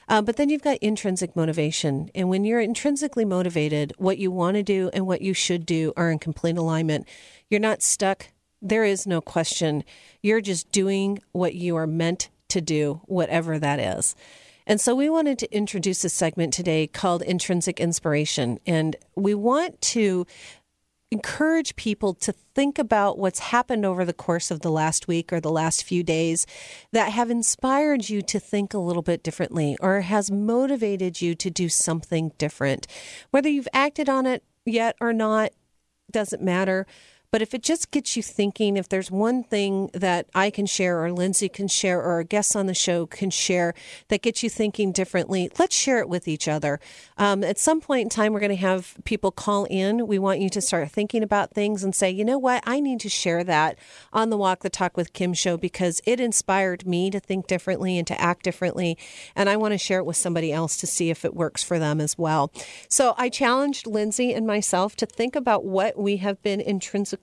[0.08, 2.10] Uh, but then you've got intrinsic motivation.
[2.16, 5.94] And when you're intrinsically motivated, what you want to do and what you should do
[5.96, 7.08] are in complete alignment.
[7.50, 8.30] You're not stuck.
[8.62, 9.84] There is no question.
[10.24, 14.16] You're just doing what you are meant to do, whatever that is.
[14.66, 18.60] And so we wanted to introduce a segment today called Intrinsic Inspiration.
[18.68, 20.28] And we want to
[21.12, 25.40] encourage people to think about what's happened over the course of the last week or
[25.40, 26.46] the last few days
[26.92, 31.50] that have inspired you to think a little bit differently or has motivated you to
[31.50, 32.86] do something different.
[33.32, 35.52] Whether you've acted on it yet or not
[36.12, 36.86] doesn't matter.
[37.32, 41.04] But if it just gets you thinking, if there's one thing that I can share
[41.04, 43.76] or Lindsay can share or our guests on the show can share
[44.08, 46.80] that gets you thinking differently, let's share it with each other.
[47.20, 50.08] Um, at some point in time, we're going to have people call in.
[50.08, 53.00] We want you to start thinking about things and say, you know what, I need
[53.02, 53.78] to share that
[54.12, 58.00] on the Walk the Talk with Kim show because it inspired me to think differently
[58.00, 58.98] and to act differently.
[59.36, 61.78] And I want to share it with somebody else to see if it works for
[61.78, 62.52] them as well.
[62.88, 67.19] So I challenged Lindsay and myself to think about what we have been intrinsically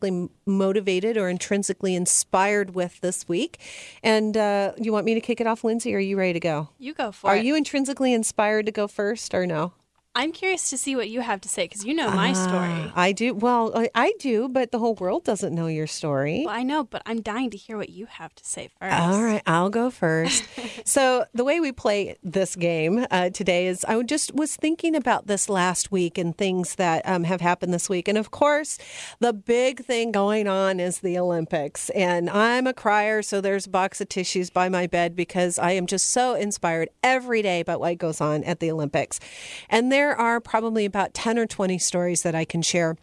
[0.47, 3.59] motivated or intrinsically inspired with this week.
[4.03, 5.95] And uh, you want me to kick it off, Lindsay?
[5.95, 6.69] Or are you ready to go?
[6.79, 7.45] You go for Are it.
[7.45, 9.73] you intrinsically inspired to go first or no?
[10.17, 12.71] I'm curious to see what you have to say because you know my story.
[12.71, 13.35] Ah, I do.
[13.35, 16.45] Well, I, I do, but the whole world doesn't know your story.
[16.47, 18.99] Well, I know, but I'm dying to hear what you have to say first.
[18.99, 20.49] All right, I'll go first.
[20.87, 25.27] so the way we play this game uh, today is I just was thinking about
[25.27, 28.79] this last week and things that um, have happened this week, and of course,
[29.21, 31.91] the big thing going on is the Olympics.
[31.91, 35.73] And I'm a crier, so there's a box of tissues by my bed because I
[35.73, 39.21] am just so inspired every day by what goes on at the Olympics.
[39.69, 42.97] And there are probably about ten or twenty stories that I can share.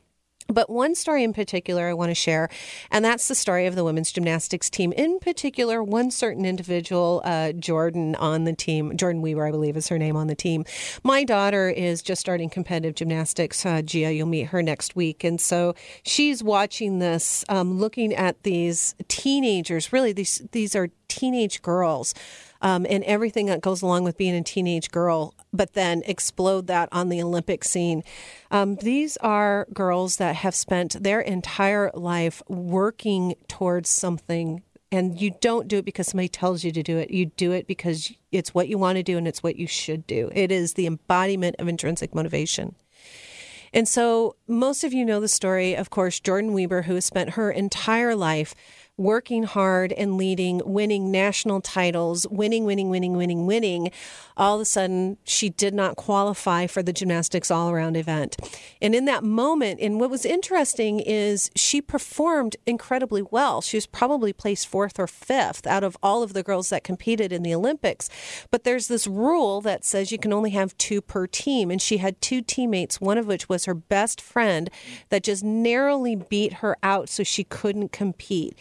[0.49, 2.49] But one story in particular I want to share,
[2.91, 4.91] and that's the story of the women's gymnastics team.
[4.91, 9.87] In particular, one certain individual, uh, Jordyn, on the team, Jordyn Weaver, I believe is
[9.87, 10.65] her name on the team.
[11.01, 13.65] My daughter is just starting competitive gymnastics.
[13.65, 15.23] Uh, Gia, you'll meet her next week.
[15.23, 19.93] And so she's watching this, um, looking at these teenagers.
[19.93, 22.13] Really, these, these are teenage girls.
[22.63, 26.89] Um, and everything that goes along with being a teenage girl, but then explode that
[26.93, 28.03] on the Olympic scene.
[28.51, 34.63] Um, these are girls that have spent their entire life working towards something.
[34.93, 37.11] And you don't do it because somebody tells you to do it.
[37.11, 40.07] You do it because it's what you want to do and it's what you should
[40.07, 40.29] do.
[40.33, 42.75] It is the embodiment of intrinsic motivation.
[43.73, 47.31] And so, most of you know the story, of course, Jordyn Wieber, who has spent
[47.31, 48.53] her entire life
[48.97, 53.91] working hard and leading, winning national titles, winning, winning, winning, winning, winning.
[54.37, 58.37] All of a sudden, she did not qualify for the gymnastics all around event.
[58.81, 63.61] And in that moment, and what was interesting is she performed incredibly well.
[63.61, 67.33] She was probably placed fourth or fifth out of all of the girls that competed
[67.33, 68.09] in the Olympics.
[68.51, 71.71] But there's this rule that says you can only have two per team.
[71.71, 74.69] And she had two teammates, one of which was her best friend,
[75.09, 78.55] that just narrowly beat her out so she couldn't compete.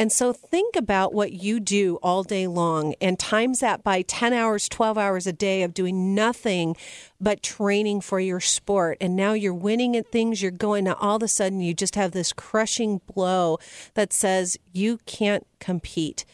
[0.00, 4.32] And so think about what you do all day long and times that by 10
[4.32, 6.74] hours, 12 hours a day of doing nothing
[7.20, 8.96] but training for your sport.
[8.98, 11.96] And now you're winning at things, you're going, now all of a sudden you just
[11.96, 13.58] have this crushing blow
[13.92, 16.24] that says you can't compete.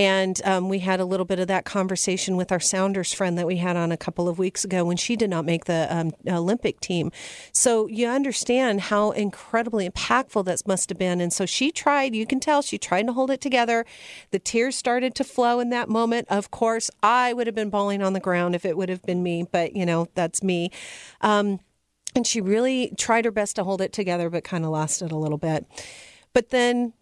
[0.00, 3.46] And um, we had a little bit of that conversation with our Sounders friend that
[3.46, 6.12] we had on a couple of weeks ago when she did not make the um,
[6.26, 7.12] Olympic team.
[7.52, 11.20] So you understand how incredibly impactful that must have been.
[11.20, 13.84] And so she tried, you can tell, she tried to hold it together.
[14.30, 16.28] The tears started to flow in that moment.
[16.30, 19.22] Of course, I would have been bawling on the ground if it would have been
[19.22, 20.70] me, but you know, that's me.
[21.20, 21.60] Um,
[22.14, 25.12] and she really tried her best to hold it together, but kind of lost it
[25.12, 25.66] a little bit.
[26.32, 26.94] But then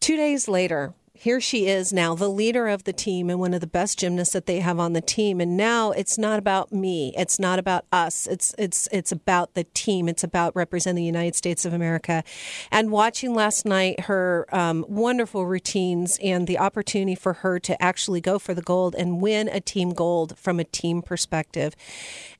[0.00, 3.60] two days later, here she is now, the leader of the team and one of
[3.60, 5.40] the best gymnasts that they have on the team.
[5.40, 7.12] And now it's not about me.
[7.16, 8.26] It's not about us.
[8.26, 10.08] It's it's it's about the team.
[10.08, 12.24] It's about representing the United States of America.
[12.70, 18.22] And watching last night her um, wonderful routines and the opportunity for her to actually
[18.22, 21.76] go for the gold and win a team gold from a team perspective.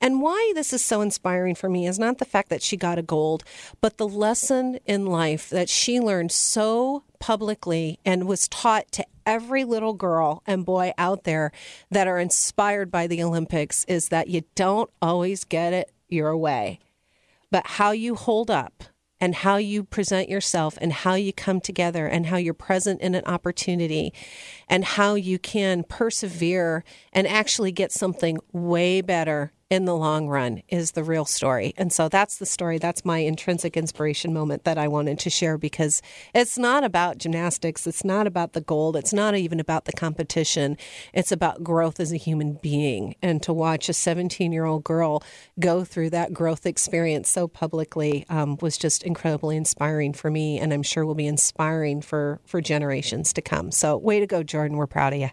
[0.00, 2.98] And why this is so inspiring for me is not the fact that she got
[2.98, 3.44] a gold,
[3.82, 9.62] but the lesson in life that she learned so publicly and was taught to every
[9.62, 11.52] little girl and boy out there
[11.88, 16.80] that are inspired by the Olympics is that you don't always get it your way,
[17.48, 18.82] but how you hold up
[19.20, 23.14] and how you present yourself and how you come together and how you're present in
[23.14, 24.12] an opportunity
[24.68, 30.62] and how you can persevere and actually get something way better in the long run
[30.68, 31.72] is the real story.
[31.78, 32.76] And so that's the story.
[32.76, 36.02] That's my intrinsic inspiration moment that I wanted to share because
[36.34, 37.86] it's not about gymnastics.
[37.86, 38.96] It's not about the gold.
[38.96, 40.76] It's not even about the competition.
[41.14, 43.14] It's about growth as a human being.
[43.22, 45.24] And to watch a 17 year old girl
[45.58, 50.58] go through that growth experience so publicly um, was just incredibly inspiring for me.
[50.60, 53.70] And I'm sure will be inspiring for, for generations to come.
[53.72, 54.76] So, way to go, Jordyn.
[54.76, 55.30] We're proud of you.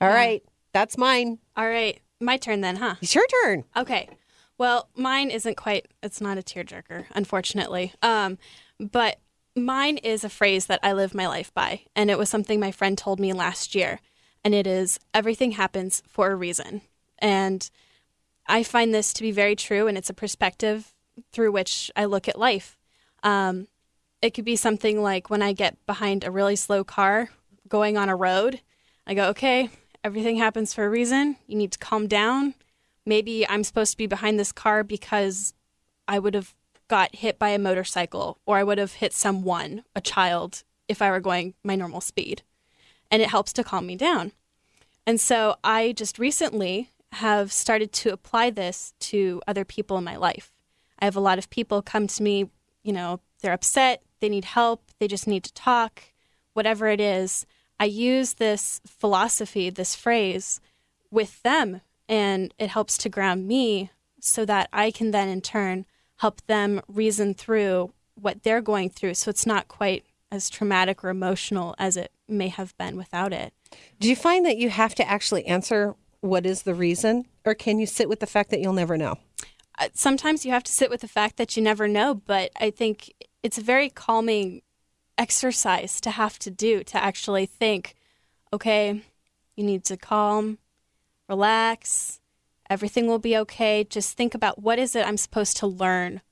[0.00, 0.14] All Yeah.
[0.14, 0.42] right,
[0.72, 1.38] That's mine.
[1.56, 2.00] All right.
[2.22, 2.94] My turn then, huh?
[3.02, 3.64] It's your turn.
[3.76, 4.08] Okay.
[4.56, 7.94] Well, mine isn't quite, it's not a tearjerker, unfortunately.
[8.00, 8.38] Um,
[8.78, 9.18] but
[9.56, 11.82] mine is a phrase that I live my life by.
[11.96, 14.00] And it was something my friend told me last year.
[14.44, 16.82] And it is everything happens for a reason.
[17.18, 17.68] And
[18.46, 19.88] I find this to be very true.
[19.88, 20.94] And it's a perspective
[21.32, 22.78] through which I look at life.
[23.24, 23.66] Um,
[24.20, 27.30] it could be something like when I get behind a really slow car
[27.68, 28.60] going on a road,
[29.06, 29.70] I go, okay,
[30.04, 31.36] everything happens for a reason.
[31.46, 32.54] You need to calm down.
[33.04, 35.54] Maybe I'm supposed to be behind this car because
[36.06, 36.54] I would have
[36.88, 41.10] got hit by a motorcycle or I would have hit someone, a child, if I
[41.10, 42.42] were going my normal speed.
[43.10, 44.32] And it helps to calm me down.
[45.06, 50.16] And so I just recently have started to apply this to other people in my
[50.16, 50.52] life.
[50.98, 52.48] I have a lot of people come to me,
[52.82, 56.02] you know, they're upset, they need help, they just need to talk,
[56.54, 57.44] whatever it is.
[57.78, 60.60] I use this philosophy, this phrase
[61.10, 65.86] with them, and it helps to ground me so that I can then in turn
[66.18, 71.08] help them reason through what they're going through so it's not quite as traumatic or
[71.08, 73.52] emotional as it may have been without it.
[74.00, 77.78] Do you find that you have to actually answer what is the reason, or can
[77.78, 79.18] you sit with the fact that you'll never know?
[79.78, 82.70] Uh, Sometimes you have to sit with the fact that you never know, but I
[82.70, 83.12] think
[83.42, 84.62] it's a very calming
[85.18, 87.94] exercise to have to do to actually think,
[88.52, 89.02] okay,
[89.56, 90.58] you need to calm,
[91.28, 92.20] relax,
[92.68, 93.84] everything will be okay.
[93.84, 96.22] Just think about what is it I'm supposed to learn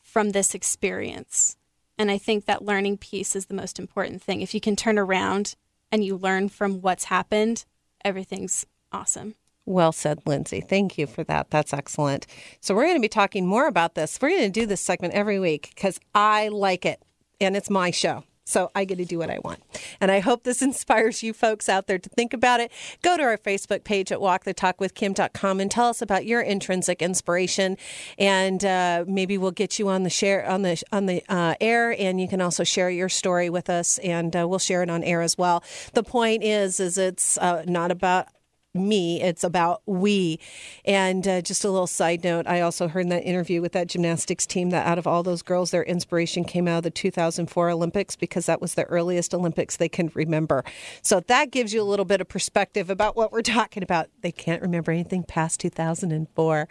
[0.00, 1.56] from this experience.
[1.98, 4.42] And I think that learning piece is the most important thing.
[4.42, 5.54] If you can turn around
[5.90, 7.64] and you learn from what's happened,
[8.04, 9.34] everything's awesome.
[9.64, 10.60] Well said, Lindsay.
[10.60, 11.50] Thank you for that.
[11.50, 12.26] That's excellent.
[12.60, 14.18] So, we're going to be talking more about this.
[14.20, 17.02] We're going to do this segment every week because I like it
[17.40, 18.24] and it's my show.
[18.48, 19.60] So, I get to do what I want.
[20.00, 22.70] And I hope this inspires you folks out there to think about it.
[23.02, 27.76] Go to our Facebook page at walkthetalkwithkim.com and tell us about your intrinsic inspiration.
[28.18, 31.96] And uh, maybe we'll get you on the share on the on the uh, air,
[31.98, 35.02] and you can also share your story with us, and uh, we'll share it on
[35.02, 35.64] air as well.
[35.94, 38.28] The point is, is it's uh, not about
[38.76, 39.22] me.
[39.22, 40.38] It's about we.
[40.84, 43.88] And uh, just a little side note, I also heard in that interview with that
[43.88, 47.70] gymnastics team that out of all those girls, their inspiration came out of the 2004
[47.70, 50.64] Olympics because that was the earliest Olympics they can remember.
[51.02, 54.08] So that gives you a little bit of perspective about what we're talking about.
[54.20, 56.68] They can't remember anything past 2004.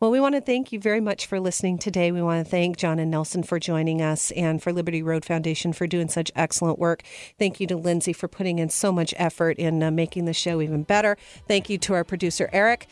[0.00, 2.12] Well, we want to thank you very much for listening today.
[2.12, 5.72] We want to thank John and Nelson for joining us and for Liberty Road Foundation
[5.72, 7.02] for doing such excellent work.
[7.38, 10.60] Thank you to Lindsay for putting in so much effort in uh, making the show
[10.60, 11.16] even better.
[11.48, 12.86] Thank you to our producer, Eric.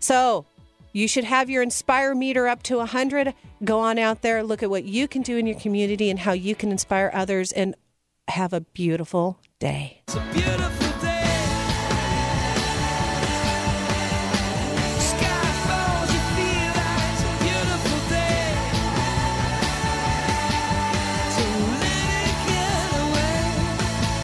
[0.00, 0.46] So,
[0.92, 3.34] you should have your Inspire meter up to 100.
[3.64, 6.32] Go on out there, look at what you can do in your community and how
[6.32, 7.74] you can inspire others, and
[8.28, 10.02] have a beautiful day.